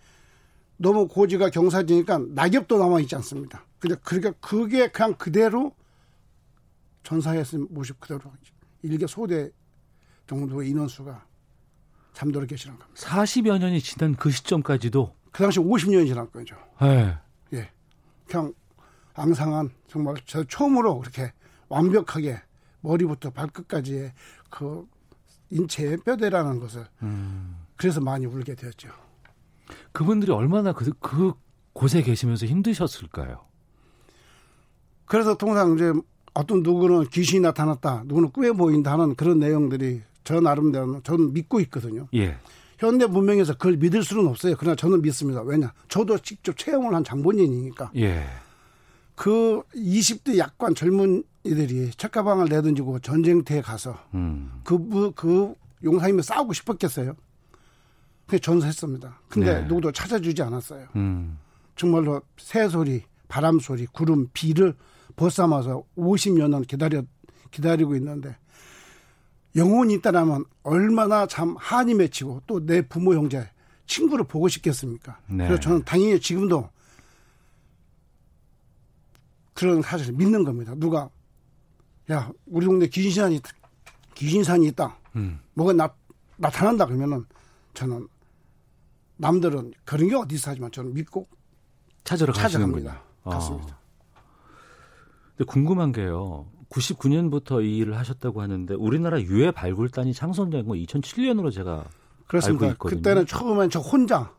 [0.78, 3.64] 너무 고지가 경사지니까 낙엽도 남아 있지 않습니다.
[3.78, 5.72] 근데 그러니까 그게 그냥 그대로
[7.02, 8.20] 전사했은 모습 그대로
[8.82, 9.50] 일개 소대
[10.26, 11.26] 정도의 인원수가
[12.14, 13.00] 잠들어 계시는 겁니다.
[13.00, 16.56] 40여 년이 지난 그 시점까지도 그 당시 50년이 지난 거죠.
[16.80, 17.16] 네.
[18.32, 18.38] 예.
[18.38, 18.54] 그냥
[19.14, 21.32] 앙상한 정말 저 처음으로 그렇게
[21.68, 22.40] 완벽하게
[22.80, 24.12] 머리부터 발끝까지의
[24.50, 24.86] 그
[25.50, 27.56] 인체의 뼈대라는 것을 음.
[27.76, 28.88] 그래서 많이 울게 되었죠.
[29.92, 31.34] 그분들이 얼마나 그, 그
[31.72, 33.44] 곳에 계시면서 힘드셨을까요?
[35.04, 35.92] 그래서 통상 이제
[36.34, 42.08] 어떤 누구는 귀신이 나타났다, 누구는 꾸에 보인다 하는 그런 내용들이 저 나름대로 저는 믿고 있거든요.
[42.14, 42.38] 예.
[42.82, 44.56] 현대 문명에서 그걸 믿을 수는 없어요.
[44.58, 45.42] 그러나 저는 믿습니다.
[45.42, 45.72] 왜냐?
[45.88, 47.92] 저도 직접 체험을 한 장본인이니까.
[47.96, 48.24] 예.
[49.14, 54.60] 그 20대 약관 젊은 이들이 책가방을 내던지고 전쟁터에 가서 음.
[54.64, 55.54] 그, 그
[55.84, 57.14] 용사님이 싸우고 싶었겠어요.
[58.26, 59.20] 그게 전사했습니다.
[59.28, 59.66] 근데 네.
[59.66, 60.86] 누구도 찾아주지 않았어요.
[60.96, 61.38] 음.
[61.76, 64.74] 정말로 새 소리, 바람 소리, 구름, 비를
[65.16, 67.02] 벗삼아서 50여 년 기다려,
[67.50, 68.36] 기다리고 있는데
[69.56, 73.48] 영혼이 있다라면 얼마나 참 한이 맺히고 또 내 부모, 형제,
[73.86, 75.18] 친구를 보고 싶겠습니까?
[75.26, 75.46] 네.
[75.46, 76.70] 그래서 저는 당연히 지금도
[79.54, 80.74] 그런 사실을 믿는 겁니다.
[80.76, 81.10] 누가,
[82.10, 83.40] 야, 우리 동네 귀신산이,
[84.14, 84.96] 귀신산이 있다.
[85.16, 85.40] 음.
[85.54, 85.94] 뭐가 나,
[86.38, 87.24] 나타난다 그러면은
[87.74, 88.08] 저는
[89.18, 91.28] 남들은 그런 게 어디 있어 하지만 저는 믿고
[92.04, 92.84] 찾으러 가시는군요.
[92.86, 93.02] 찾아갑니다.
[93.24, 93.78] 갔습니다.
[95.36, 96.46] 근데 궁금한 게요.
[96.72, 101.84] 99년부터 이 일을 하셨다고 하는데 우리나라 유해 발굴단이 창설된 건 2007년으로 제가
[102.26, 102.66] 그렇습니다.
[102.66, 102.98] 알고 있거든요.
[102.98, 104.32] 그때는 처음엔 저 혼자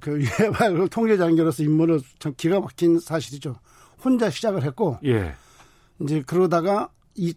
[0.00, 3.56] 그 유해 발굴 통계장교로서 임무를 참 기가 막힌 사실이죠.
[4.04, 5.34] 혼자 시작을 했고 예.
[6.00, 7.34] 이제 그러다가 이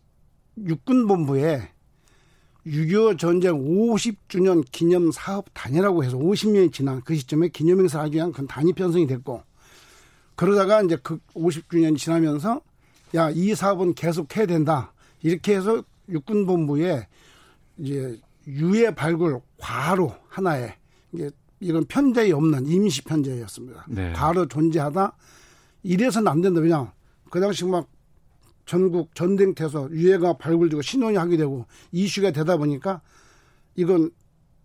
[0.57, 1.69] 육군본부에
[2.67, 8.45] 6.25 전쟁 50주년 기념 사업 단위라고 해서 50년이 지난 그 시점에 기념행사를 하기 위한 그
[8.45, 9.41] 단위 편성이 됐고
[10.35, 12.61] 그러다가 이제 그 50주년이 지나면서
[13.15, 14.93] 야, 이 사업은 계속 해야 된다.
[15.21, 17.07] 이렇게 해서 육군본부에
[17.77, 20.75] 이제 유해 발굴 과로 하나에
[21.11, 21.29] 이게
[21.59, 23.85] 이건 편제이 없는 임시 편제였습니다.
[23.89, 24.13] 네.
[24.13, 25.13] 과로 존재하다
[25.83, 26.61] 이래서는 안 된다.
[26.61, 26.91] 왜냐
[27.29, 27.87] 그 당시 막
[28.65, 33.01] 전국 전쟁터에서 유해가 발굴되고 신원이 하게 되고 이슈가 되다 보니까
[33.75, 34.11] 이건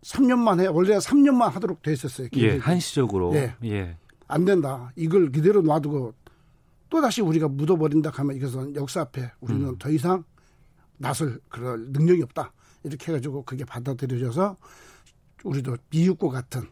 [0.02, 2.28] 3년만 해 원래 3년만 하도록 돼 있었어요.
[2.36, 2.58] 예.
[2.58, 3.34] 한시적으로.
[3.34, 3.54] 예.
[3.64, 3.96] 예.
[4.28, 4.92] 안 된다.
[4.96, 6.14] 이걸 그대로 놔두고
[6.94, 9.78] 또 다시 우리가 묻어버린다 하면 이것은 역사 앞에 우리는 음.
[9.78, 10.22] 더 이상
[10.96, 12.52] 나설 그럴 능력이 없다.
[12.84, 14.56] 이렇게 해가지고 그게 받아들여져서
[15.42, 16.68] 우리도 미국과 같은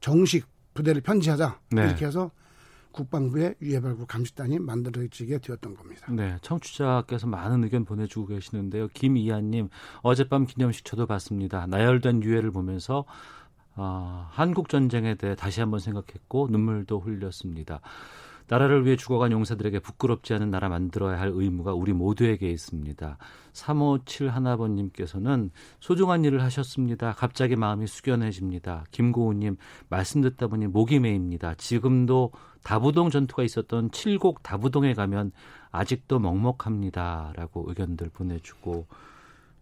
[0.00, 1.86] 정식 부대를 편지하자 네.
[1.86, 2.30] 이렇게 해서
[2.92, 6.12] 국방부의 유해발굴 감식단이 만들어지게 되었던 겁니다.
[6.12, 8.88] 네, 청취자께서 많은 의견 보내주고 계시는데요.
[8.88, 9.70] 김이하님,
[10.02, 11.66] 어젯밤 기념식 저도 봤습니다.
[11.66, 13.06] 나열된 유해를 보면서
[13.74, 17.80] 아, 한국 전쟁에 대해 다시 한번 생각했고 눈물도 흘렸습니다.
[18.48, 23.18] 나라를 위해 죽어간 용사들에게 부끄럽지 않은 나라 만들어야 할 의무가 우리 모두에게 있습니다.
[23.52, 27.12] 357 하나번님께서는 소중한 일을 하셨습니다.
[27.12, 28.84] 갑자기 마음이 숙연해집니다.
[28.90, 29.56] 김고우님
[29.88, 31.54] 말씀 듣다 보니 목이 메입니다.
[31.54, 32.32] 지금도
[32.62, 35.32] 다부동 전투가 있었던 칠곡 다부동에 가면
[35.70, 38.86] 아직도 먹먹합니다라고 의견들 보내주고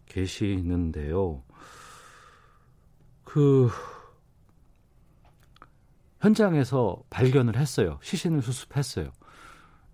[0.06, 1.42] 계시는데요.
[3.24, 3.68] 그
[6.28, 7.98] 현장에서 발견을 했어요.
[8.02, 9.10] 시신을 수습했어요.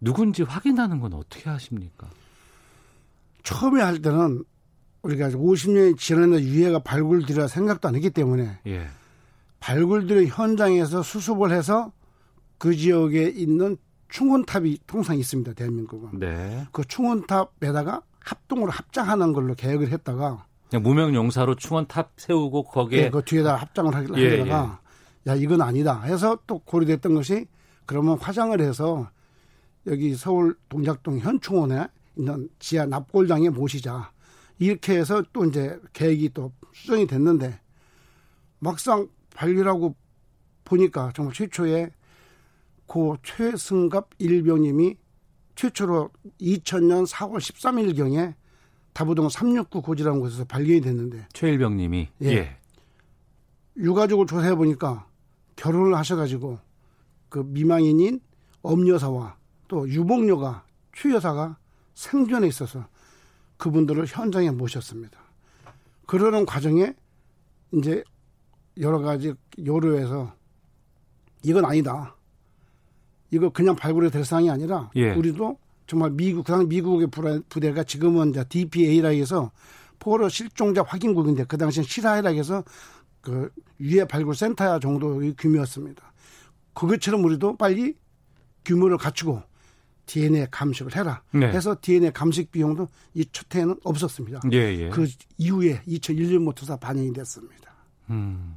[0.00, 2.08] 누군지 확인하는 건 어떻게 하십니까?
[3.42, 4.44] 처음에 할 때는
[5.02, 8.86] 우리가 50년이 지났는데 유해가 발굴되려 생각도 안 했기 때문에 예.
[9.58, 11.92] 발굴들의 현장에서 수습을 해서
[12.58, 13.76] 그 지역에 있는
[14.08, 15.54] 충원탑이 통상 있습니다.
[15.54, 16.18] 대한민국은.
[16.18, 16.66] 네.
[16.72, 23.22] 그 충원탑에다가 합동으로 합장하는 걸로 계획을 했다가 그냥 무명 용사로 충원탑 세우고 거기에 예, 그
[23.24, 24.80] 뒤에다 합장을 하려- 예, 하다가
[25.26, 27.46] 야 이건 아니다 해서 또 고려됐던 것이
[27.86, 29.10] 그러면 화장을 해서
[29.86, 34.12] 여기 서울 동작동 현충원에 있는 지하 납골장에 모시자
[34.58, 37.60] 이렇게 해서 또 이제 계획이 또 수정이 됐는데
[38.58, 39.94] 막상 발굴하고
[40.64, 41.90] 보니까 정말 최초에
[42.86, 44.96] 고 최승갑 일병님이
[45.54, 46.10] 최초로
[46.40, 48.34] 2000년 4월 13일경에
[48.92, 52.26] 다부동 369 고지라는 곳에서 발견이 됐는데 최일병님이 예.
[52.26, 52.56] 예.
[53.76, 55.06] 유가족을 조사해 보니까
[55.60, 56.58] 결혼을 하셔가지고
[57.28, 58.20] 그 미망인인
[58.62, 59.36] 엄여사와
[59.68, 61.58] 또 유복녀가 휴 여사가
[61.94, 62.86] 생존에 있어서
[63.58, 65.20] 그분들을 현장에 모셨습니다.
[66.06, 66.94] 그러는 과정에
[67.74, 68.02] 이제
[68.78, 69.34] 여러 가지
[69.64, 70.32] 요로에서
[71.42, 72.16] 이건 아니다.
[73.30, 75.12] 이거 그냥 발굴이 될 상황이 아니라 예.
[75.12, 79.50] 우리도 정말 미국 그당 미국의 부라- 부대가 지금은 이제 DPA라 해서
[79.98, 82.64] 포로 실종자 확인국인데 그 당시엔 시라이라 해서
[83.20, 83.50] 그
[83.80, 86.12] 유해 발굴 센터 정도의 규모였습니다.
[86.74, 87.94] 그것처럼 우리도 빨리
[88.64, 89.42] 규모를 갖추고
[90.06, 91.22] DNA 감식을 해라.
[91.32, 91.46] 네.
[91.46, 94.40] 해서 DNA 감식 비용도 이첫 해에는 없었습니다.
[94.52, 94.88] 예, 예.
[94.88, 95.08] 그
[95.38, 97.72] 이후에 2001년부터 반영이 됐습니다.
[98.10, 98.56] 음.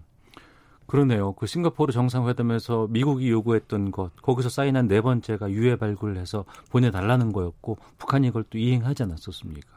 [0.88, 1.34] 그러네요.
[1.34, 7.78] 그 싱가포르 정상회담에서 미국이 요구했던 것, 거기서 사인한 네 번째가 유해 발굴을 해서 보내달라는 거였고,
[7.97, 9.70] 북한이 이걸 또 이행하지 않았었습니까?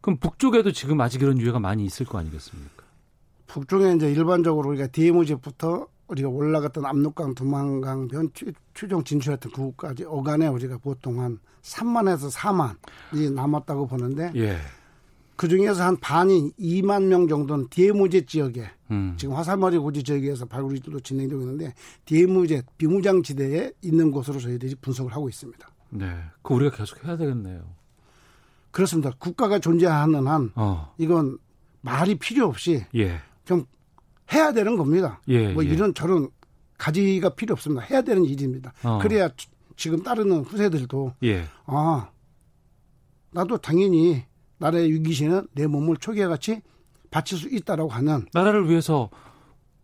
[0.00, 2.81] 그럼 북쪽에도 지금 아직 이런 유해가 많이 있을 거 아니겠습니까?
[3.52, 10.46] 북쪽에 이제 일반적으로 우리가 DMZ부터 우리가 올라갔던 압록강, 두만강, 변 추- 추종 진출했던 그곳까지 어간에
[10.46, 14.56] 우리가 보통 한 3만에서 4만이 남았다고 보는데 예.
[15.36, 19.14] 그 중에서 한 반이 2만 명 정도는 DMZ 지역에 음.
[19.18, 21.74] 지금 화살머리 고지 지역에서 발굴이 또 진행되고 있는데
[22.06, 25.68] DMZ 비무장 지대에 있는 곳으로 저희들이 분석을 하고 있습니다.
[25.90, 26.10] 네.
[26.42, 27.62] 그 우리가 계속 해야 되겠네요.
[28.70, 29.10] 그렇습니다.
[29.18, 30.94] 국가가 존재하는 한 어.
[30.98, 31.38] 이건
[31.82, 33.20] 말이 필요 없이 예.
[33.44, 33.64] 좀
[34.32, 35.20] 해야 되는 겁니다.
[35.28, 35.52] 예.
[35.52, 35.68] 뭐 예.
[35.68, 36.28] 이런 저런
[36.78, 37.82] 가지가 필요 없습니다.
[37.82, 38.72] 해야 되는 일입니다.
[38.82, 38.98] 어.
[39.00, 41.44] 그래야 지- 지금 따르는 후세들도 예.
[41.66, 42.10] 아
[43.32, 44.24] 나도 당연히
[44.58, 46.60] 나라의 위기시는 내 몸을 초기같이
[47.10, 49.10] 바칠 수 있다라고 하는 나라를 위해서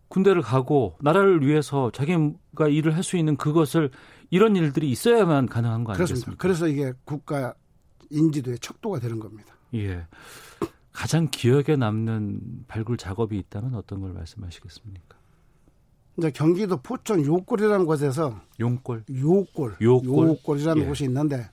[0.07, 3.91] 군대를 가고 나라를 위해서 자기가 일을 할 수 있는 그것을
[4.31, 6.31] 이런 일들이 있어야만 가능한 거 그렇습니다.
[6.31, 6.41] 아니겠습니까?
[6.41, 7.53] 그래서 이게 국가
[8.09, 9.53] 인지도의 척도가 되는 겁니다.
[9.75, 10.05] 예.
[10.99, 15.17] 가장 기억에 남는 발굴 작업이 있다면 어떤 걸 말씀하시겠습니까?
[16.17, 19.05] 이제 경기도 포천 요골이라는 곳에서 용골.
[19.09, 20.59] 요골, 요골?
[20.59, 20.85] 이라는 예.
[20.85, 21.49] 곳이 있는데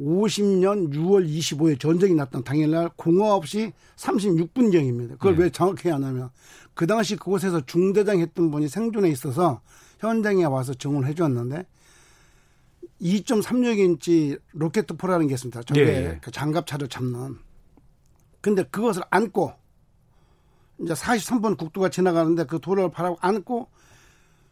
[0.00, 5.10] 50년 6월 25일 전쟁이 났던 당일날 공허 없이 36분경입니다.
[5.10, 5.42] 그걸 예.
[5.44, 6.30] 왜 정확히 하냐면
[6.74, 9.60] 그 당시 그곳에서 중대장 했던 분이 생존에 있어서
[10.00, 11.64] 현장에 와서 증언을 해주었는데
[13.00, 15.62] 2.36인치 로켓포라는 게 있습니다.
[15.62, 16.18] 저게 예, 예.
[16.20, 17.49] 그 장갑차를 잡는.
[18.40, 19.54] 근데 그것을 안고
[20.80, 23.68] 이제 43분 국도가 지나가는데 그 도로를 바라고 안고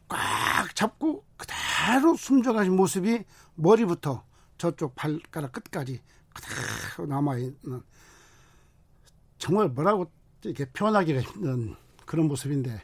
[0.08, 3.24] 꽉 잡고 그대로 숨져가신 모습이
[3.54, 4.24] 머리부터
[4.58, 6.02] 저쪽 발가락 끝까지
[6.34, 7.82] 그대로 남아있는
[9.38, 10.10] 정말 뭐라고
[10.42, 12.82] 이렇게 표현하기가 힘든 그런 모습인데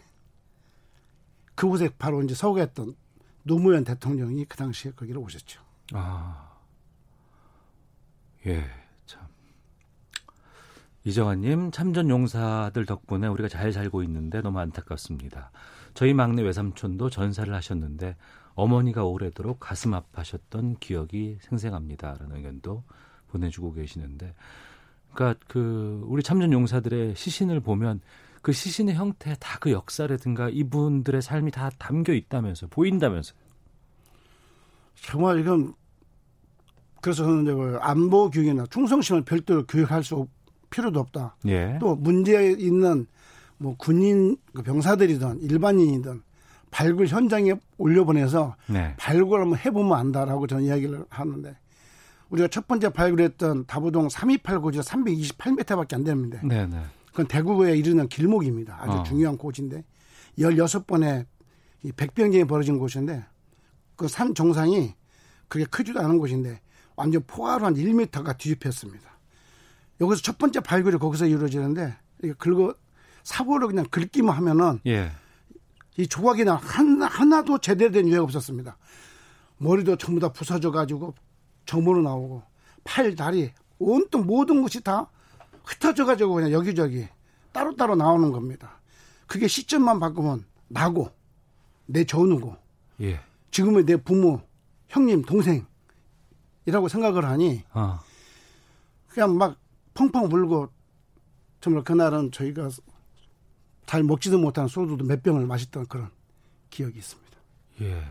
[1.54, 2.96] 그곳에 바로 이제 서거했던
[3.42, 5.60] 노무현 대통령이 그 당시에 거기로 오셨죠.
[5.92, 6.50] 아.
[8.46, 8.83] 예, 참.
[11.06, 15.50] 이정환님, 참전 용사들 덕분에 우리가 잘 살고 있는데 너무 안타깝습니다.
[15.92, 18.16] 저희 막내 외삼촌도 전사를 하셨는데
[18.54, 22.16] 어머니가 오래도록 가슴 아파하셨던 기억이 생생합니다.
[22.18, 22.84] 라는 의견도
[23.28, 24.34] 보내주고 계시는데.
[25.12, 28.00] 그러니까 그, 우리 참전 용사들의 시신을 보면
[28.40, 33.34] 그 시신의 형태 다 그 역사라든가 이분들의 삶이 다 담겨 있다면서, 보인다면서.
[34.96, 35.74] 정말 이건
[37.02, 40.28] 그래서 저는 이제 그 안보 교육이나 충성심을 별도로 교육할 수 없-
[40.74, 41.36] 필요도 없다.
[41.46, 41.78] 예.
[41.80, 43.06] 또 문제 있는
[43.58, 46.22] 뭐 군인 그 병사들이든 일반인이든
[46.70, 48.94] 발굴 현장에 올려보내서 네.
[48.96, 51.56] 발굴 한번 해보면 안다라고 저는 이야기를 하는데
[52.30, 56.40] 우리가 첫 번째 발굴했던 다부동 328 고지가 328m밖에 안 됩니다.
[56.42, 56.76] 네네.
[57.10, 58.76] 그건 대구에 이르는 길목입니다.
[58.80, 59.02] 아주 어.
[59.04, 59.84] 중요한 곳인데
[60.38, 61.26] 16번의
[61.84, 63.24] 이 백병전이 벌어진 곳인데
[63.94, 64.94] 그 산 정상이
[65.46, 66.60] 그게 크지도 않은 곳인데
[66.96, 69.13] 완전 포화로 한 1m가 뒤집혔습니다.
[70.04, 71.96] 여기서 첫 번째 발굴이 거기서 이루어지는데
[72.38, 72.74] 긁어
[73.22, 75.10] 사고를 그냥 긁기만 하면은 예.
[75.96, 78.76] 이 조각이나 하나, 하나도 제대로 된 유해가 없었습니다.
[79.58, 81.14] 머리도 전부 다 부서져 가지고
[81.66, 82.42] 점으로 나오고
[82.84, 85.10] 팔, 다리 온통 모든 것이 다
[85.64, 87.08] 흩어져 가지고 그냥 여기저기
[87.52, 88.80] 따로따로 나오는 겁니다.
[89.26, 91.10] 그게 시점만 바꾸면 나고
[91.86, 92.56] 내 전우고
[93.00, 93.20] 예.
[93.50, 94.42] 지금의 내 부모,
[94.88, 98.00] 형님, 동생이라고 생각을 하니 어.
[99.08, 99.56] 그냥 막
[99.94, 100.68] 펑펑 울고
[101.60, 102.68] 정말 그날은 저희가
[103.86, 106.10] 잘 먹지도 못한 소주도 몇 병을 마셨던 그런
[106.70, 107.38] 기억이 있습니다.
[107.82, 108.04] 예.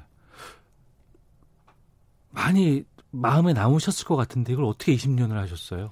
[2.30, 5.92] 많이 마음에 남으셨을 것 같은데 이걸 어떻게 20년을 하셨어요?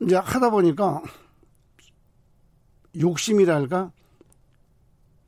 [0.00, 1.02] 이제 하다 보니까
[2.98, 3.90] 욕심이랄까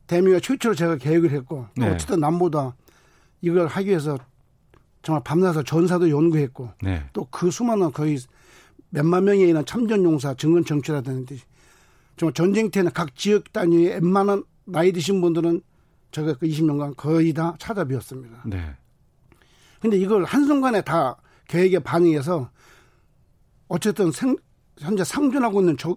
[0.06, 1.90] 대미가 최초로 제가 계획을 했고 또 네.
[1.90, 2.76] 어쨌든 남보다
[3.40, 4.18] 이걸 하기 위해서
[5.02, 7.08] 정말 밤낮을 전사도 연구했고 네.
[7.12, 8.18] 또그 수많은 거의
[8.92, 11.40] 몇만 명에 있는 참전용사 증언 정치라든지
[12.16, 15.62] 정말 전쟁터에는 각 지역 단위의 웬만한 나이 드신 분들은
[16.10, 18.42] 제가 그 20년간 거의 다 찾아뵈었습니다.
[18.46, 18.76] 네.
[19.80, 21.16] 근데 이걸 한순간에 다
[21.48, 22.50] 계획에 반응해서
[23.68, 24.36] 어쨌든 생,
[24.78, 25.96] 현재 상존하고 있는 저,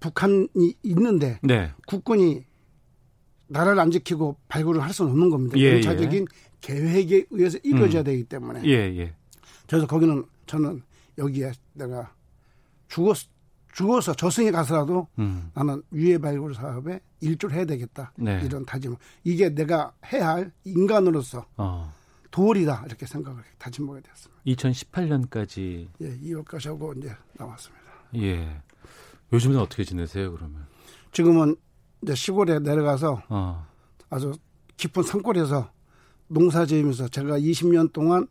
[0.00, 1.72] 북한이 있는데 네.
[1.86, 2.44] 국군이
[3.46, 5.56] 나라를 안 지키고 발굴을 할 수는 없는 겁니다.
[5.58, 6.26] 예, 연차적인
[6.60, 8.62] 계획에 의해서 이루어져야 되기 때문에.
[8.64, 9.14] 예, 예.
[9.68, 10.82] 그래서 거기는 저는
[11.16, 12.12] 여기에 내가
[12.94, 13.16] 죽었,
[13.72, 15.50] 죽어서 저승에 가서라도 음.
[15.52, 18.12] 나는 유해 발굴 사업에 일조를 해야 되겠다.
[18.16, 18.40] 네.
[18.44, 18.94] 이런 다짐.
[19.24, 21.92] 이게 내가 해야 할 인간으로서 어.
[22.30, 22.84] 도리다.
[22.86, 24.42] 이렇게 생각을 다짐하게 됐습니다.
[24.46, 27.84] 2018년까지 예, 2월까지 하고 이제 나왔습니다.
[28.16, 28.62] 예.
[29.32, 30.66] 요즘은 어떻게 지내세요, 그러면?
[31.10, 31.56] 지금은
[32.02, 33.66] 이제 시골에 내려가서 어.
[34.08, 34.34] 아주
[34.76, 35.68] 깊은 산골에서
[36.28, 38.28] 농사 지으면서 제가 20년 동안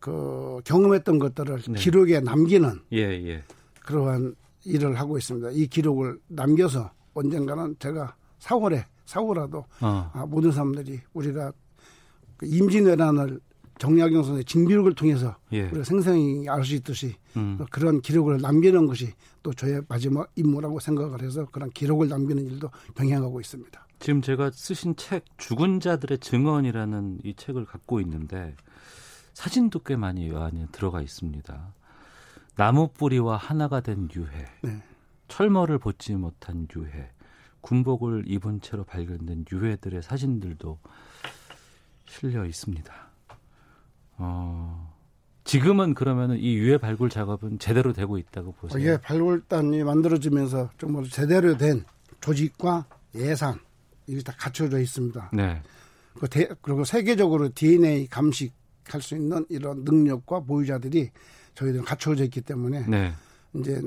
[0.00, 1.78] 그 경험했던 것들을 네.
[1.78, 3.44] 기록에 남기는 예, 예.
[3.84, 5.50] 그러한 일을 하고 있습니다.
[5.52, 10.10] 이 기록을 남겨서 언젠가는 제가 4월에 4월라도 어.
[10.12, 11.52] 아, 모든 사람들이 우리가
[12.36, 13.40] 그 임진왜란을
[13.78, 15.62] 정약용 선생의 징비록을 통해서 예.
[15.62, 17.58] 우리가 생생히 알 수 있듯이 음.
[17.70, 19.12] 그런 기록을 남기는 것이
[19.42, 23.86] 또 저의 마지막 임무라고 생각을 해서 그런 기록을 남기는 일도 병행하고 있습니다.
[23.98, 28.54] 지금 제가 쓰신 책 죽은 자들의 증언이라는 이 책을 갖고 있는데
[29.34, 31.74] 사진도 꽤 많이 이 안에 들어가 있습니다.
[32.56, 34.82] 나무 뿌리와 하나가 된 유해, 네.
[35.28, 37.10] 철머를 벗지 못한 유해,
[37.62, 40.78] 군복을 입은 채로 발견된 유해들의 사진들도
[42.06, 42.92] 실려 있습니다.
[44.18, 44.92] 어,
[45.44, 48.78] 지금은 그러면은 이 유해 발굴 작업은 제대로 되고 있다고 보세요.
[48.80, 51.84] 이게 발굴단이 만들어지면서 정말 제대로 된
[52.20, 53.58] 조직과 예산
[54.06, 55.30] 이게 다 갖춰져 있습니다.
[55.32, 55.62] 네.
[56.14, 61.10] 그 대- 그리고 세계적으로 DNA 감식할 수 있는 이런 능력과 보유자들이
[61.54, 63.12] 저희들은 갖춰져 있기 때문에 네.
[63.54, 63.82] 이제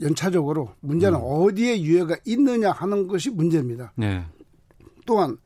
[0.00, 3.92] 연차적으로 문제는 어디에 유해가 있느냐 하는 것이 문제입니다.
[3.96, 4.24] 네.
[5.06, 5.36] 또한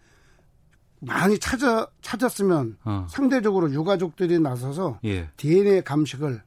[1.01, 3.07] 많이 찾아 찾았으면 어.
[3.11, 5.29] 상대적으로 유가족들이 나서서 예.
[5.37, 6.43] DNA 감식을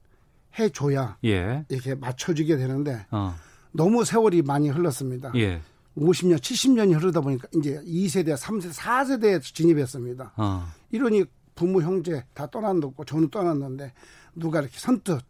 [0.57, 1.65] 해줘야 예.
[1.69, 3.35] 이렇게 맞춰지게 되는데 어.
[3.71, 5.31] 너무 세월이 많이 흘렀습니다.
[5.35, 5.61] 예.
[5.97, 10.33] 50년, 70년이 흐르다 보니까 이제 2세대, 3세대, 4세대에 진입했습니다.
[10.37, 10.67] 어.
[10.91, 11.25] 이러니
[11.55, 13.93] 부모, 형제 다 떠났고 저는 떠났는데
[14.39, 15.21] 누가 이렇게 선뜻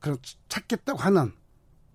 [0.00, 0.18] 그런
[0.48, 1.32] 찾겠다고 하는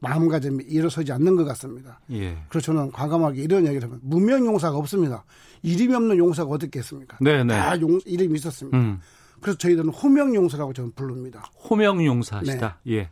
[0.02, 2.00] 마음가짐이 일어서지 않는 것 같습니다.
[2.12, 2.38] 예.
[2.48, 5.26] 그래서 저는 과감하게 이런 얘기를 하면 무명 용사가 없습니다.
[5.62, 7.18] 이름이 없는 용사가 어떻겠습니까?
[7.22, 7.54] 네, 네.
[7.54, 8.78] 다 용, 이름이 있었습니다.
[8.78, 9.00] 음.
[9.42, 11.44] 그래서 저희들은 호명 용사라고 저는 부릅니다.
[11.70, 12.80] 호명 용사시다.
[12.88, 13.10] 예.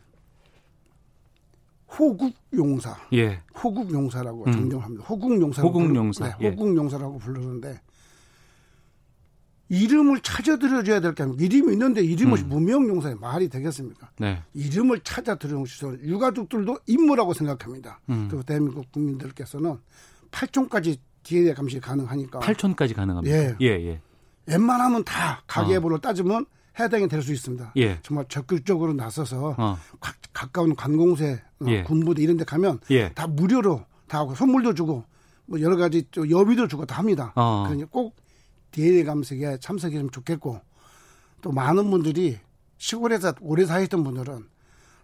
[1.98, 2.96] 호국 용사.
[3.14, 3.40] 예.
[3.62, 4.52] 호국 용사라고 음.
[4.52, 5.04] 정정합니다.
[5.04, 6.48] 호국 용사라고 호국 용사, 네, 예.
[6.48, 7.80] 호국 용사라고 부르는데
[9.68, 12.48] 이름을 찾아들여줘야 될 게 아니고 이름이 있는데 이름을 음.
[12.48, 14.10] 무명 용사의 말이 되겠습니까?
[14.18, 14.42] 네.
[14.54, 15.00] 이름을
[15.66, 18.00] 시설 유가족들도 인물라고 생각합니다.
[18.08, 18.28] 음.
[18.30, 19.76] 그리고 대한민국 국민들께서는
[20.30, 23.36] 8촌까지 DNA 감식이 가능하니까 8촌까지 가능합니다.
[23.36, 23.56] 예.
[23.60, 24.00] 예, 예.
[24.46, 26.46] 웬만하면 다 가계부로 따지면
[26.78, 27.72] 해당이 될 수 있습니다.
[27.76, 27.98] 예.
[28.02, 29.78] 정말 적극적으로 나서서 어.
[30.00, 31.82] 가, 가까운 관공세, 어, 예.
[31.82, 33.12] 군부대 이런 데 가면 예.
[33.12, 35.04] 다 무료로 다 하고 선물도 주고
[35.46, 37.32] 뭐 여러 가지 또 여비도 주고 다 합니다.
[37.34, 37.64] 어.
[37.66, 38.14] 그러니 꼭
[38.72, 40.60] DNA 감색에 참석했으면 좋겠고
[41.40, 42.38] 또 많은 분들이
[42.78, 44.46] 시골에서 오래 사셨던 분들은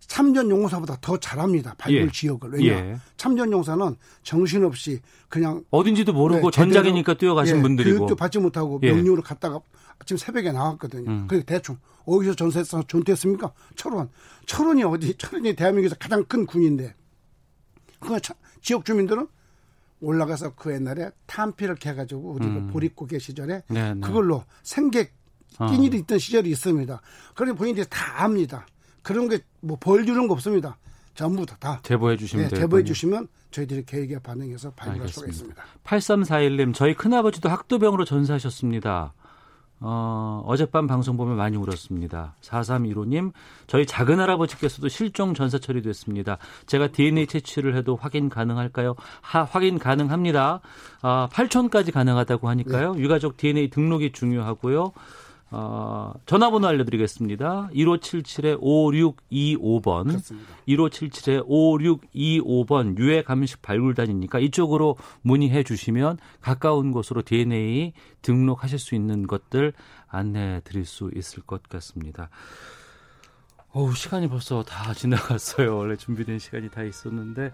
[0.06, 1.74] 참전 용사보다 더 잘합니다.
[1.78, 2.10] 발굴 예.
[2.10, 2.52] 지역을.
[2.52, 2.66] 왜냐?
[2.66, 2.96] 예.
[3.16, 5.00] 참전 용사는 정신없이
[5.30, 7.96] 그냥 어딘지도 모르고 네, 전작이니까 뛰어가신 예, 분들이고.
[7.98, 8.92] 교육도 받지 못하고 예.
[8.92, 9.60] 명령으로 갔다가
[9.98, 11.10] 아침 새벽에 나왔거든요.
[11.10, 11.26] 음.
[11.26, 13.52] 그게 대충 어디서 전세서 전투했습니까?
[13.76, 14.10] 철원.
[14.46, 15.14] 철원이 어디?
[15.16, 16.94] 철원이 대한민국에서 가장 큰 군인데
[17.98, 19.26] 그 차- 지역 주민들은
[20.04, 22.66] 올라가서 그 옛날에 탄피를 캐가지고 우리 음.
[22.66, 24.00] 그 보릿고개 시절에 네, 네.
[24.00, 24.44] 그걸로
[25.58, 25.66] 어.
[25.66, 27.00] 끼니를 있던 시절이 있습니다.
[27.34, 28.66] 그러니 본인들이 다 압니다.
[29.02, 30.76] 그런 게 뭐 벌 주는 거 없습니다.
[31.14, 31.56] 전부 다.
[31.60, 31.80] 다.
[31.84, 32.56] 제보해 주시면 네.
[32.56, 35.28] 제보해 주시면 저희들이 계획에 반영해서 발굴할 수가.
[35.28, 35.62] 있습니다.
[35.84, 39.14] 8341님, 저희 큰아버지도 학도병으로 전사하셨습니다.
[39.80, 42.34] 어, 어젯밤 방송 보면 많이 울었습니다.
[42.40, 43.32] 4315님,
[43.66, 46.38] 저희 작은 할아버지께서도 실종 전사 처리됐습니다.
[46.66, 48.94] 제가 DNA 채취를 해도 확인 가능할까요?
[49.20, 50.60] 하, 확인 가능합니다.
[51.02, 52.94] 아, 8촌까지 가능하다고 하니까요.
[52.94, 53.00] 네.
[53.00, 54.92] 유가족 DNA 등록이 중요하고요.
[55.56, 57.68] 어, 전화번호 알려드리겠습니다.
[57.74, 60.08] 1577-5625번.
[60.08, 60.52] 그렇습니다.
[60.66, 67.92] 1577-5625번 유해 감식 발굴단이니까 이쪽으로 문의해 주시면 가까운 곳으로 DNA
[68.22, 69.74] 등록하실 수 있는 것들
[70.08, 72.30] 안내해 드릴 수 있을 것 같습니다.
[73.70, 75.76] 어우, 시간이 벌써 다 지나갔어요.
[75.76, 77.52] 원래 준비된 시간이 다 있었는데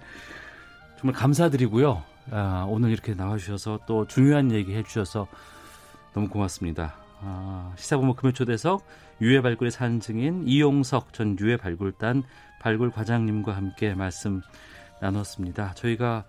[0.98, 2.02] 정말 감사드리고요.
[2.30, 5.28] 아, 오늘 이렇게 나와주셔서 또 중요한 얘기 해주셔서
[6.14, 7.09] 너무 고맙습니다.
[7.22, 8.84] 아, 시사본부 금요초대석
[9.20, 12.22] 유해 발굴의 산증인 이용석 전 유해 발굴단
[12.60, 14.42] 발굴 과장님과 함께 말씀
[15.00, 15.74] 나눴습니다.
[15.74, 16.24] 저희가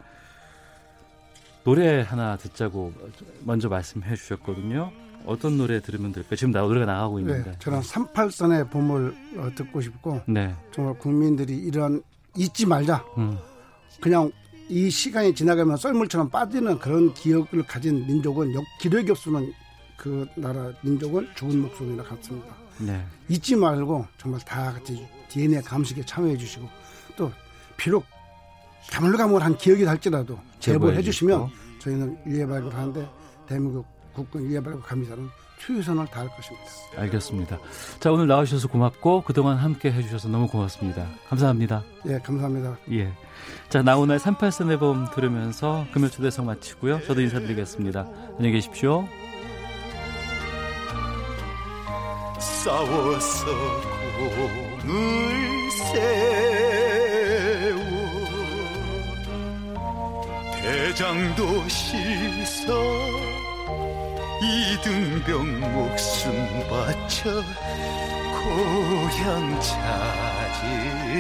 [1.63, 2.93] 노래 하나 듣자고
[3.43, 4.91] 먼저 말씀해 주셨거든요.
[5.25, 6.35] 어떤 노래 들으면 될까요?
[6.35, 7.51] 지금 나 노래가 나가고 있는데.
[7.51, 10.55] 네, 저는 38선의 봄을 어, 듣고 싶고 네.
[10.71, 12.01] 정말 국민들이 이런
[12.35, 13.05] 잊지 말자.
[13.17, 13.37] 음.
[13.99, 14.31] 그냥
[14.67, 19.53] 이 시간이 지나가면 썰물처럼 빠지는 그런 기억을 가진 민족은 역, 기력이 없으면
[20.01, 22.55] 그 나라 민족은 죽은 목숨이라 같습니다.
[22.79, 23.05] 네.
[23.29, 26.67] 잊지 말고 정말 다 같이 DNA 감식에 참여해 주시고
[27.15, 27.31] 또
[27.77, 28.03] 비록
[28.89, 33.07] 가물가물한 기억이 할지라도 제보해 제보해 주시면 저희는 유해 발굴 하는데
[33.45, 33.85] 대한민국
[34.15, 35.29] 국군 유해 발굴 감시사는
[35.59, 36.67] 최선을 다할 것입니다.
[36.97, 37.59] 알겠습니다.
[37.99, 41.05] 자, 오늘 나와주셔서 고맙고 그동안 함께 해주셔서 너무 고맙습니다.
[41.29, 41.83] 감사합니다.
[42.07, 42.75] 예, 감사합니다.
[42.93, 43.13] 예.
[43.69, 47.03] 자, 나오늘 38선의 봄 들으면서 금요 초대석 마치고요.
[47.05, 48.07] 저도 인사드리겠습니다.
[48.37, 49.07] 안녕히 계십시오.
[52.41, 53.45] 싸워서
[54.83, 56.01] 공을 세워
[60.61, 62.73] 대장도 실서
[64.41, 66.33] 이등병 목숨
[66.67, 67.29] 바쳐
[68.43, 71.11] 고향 찾으리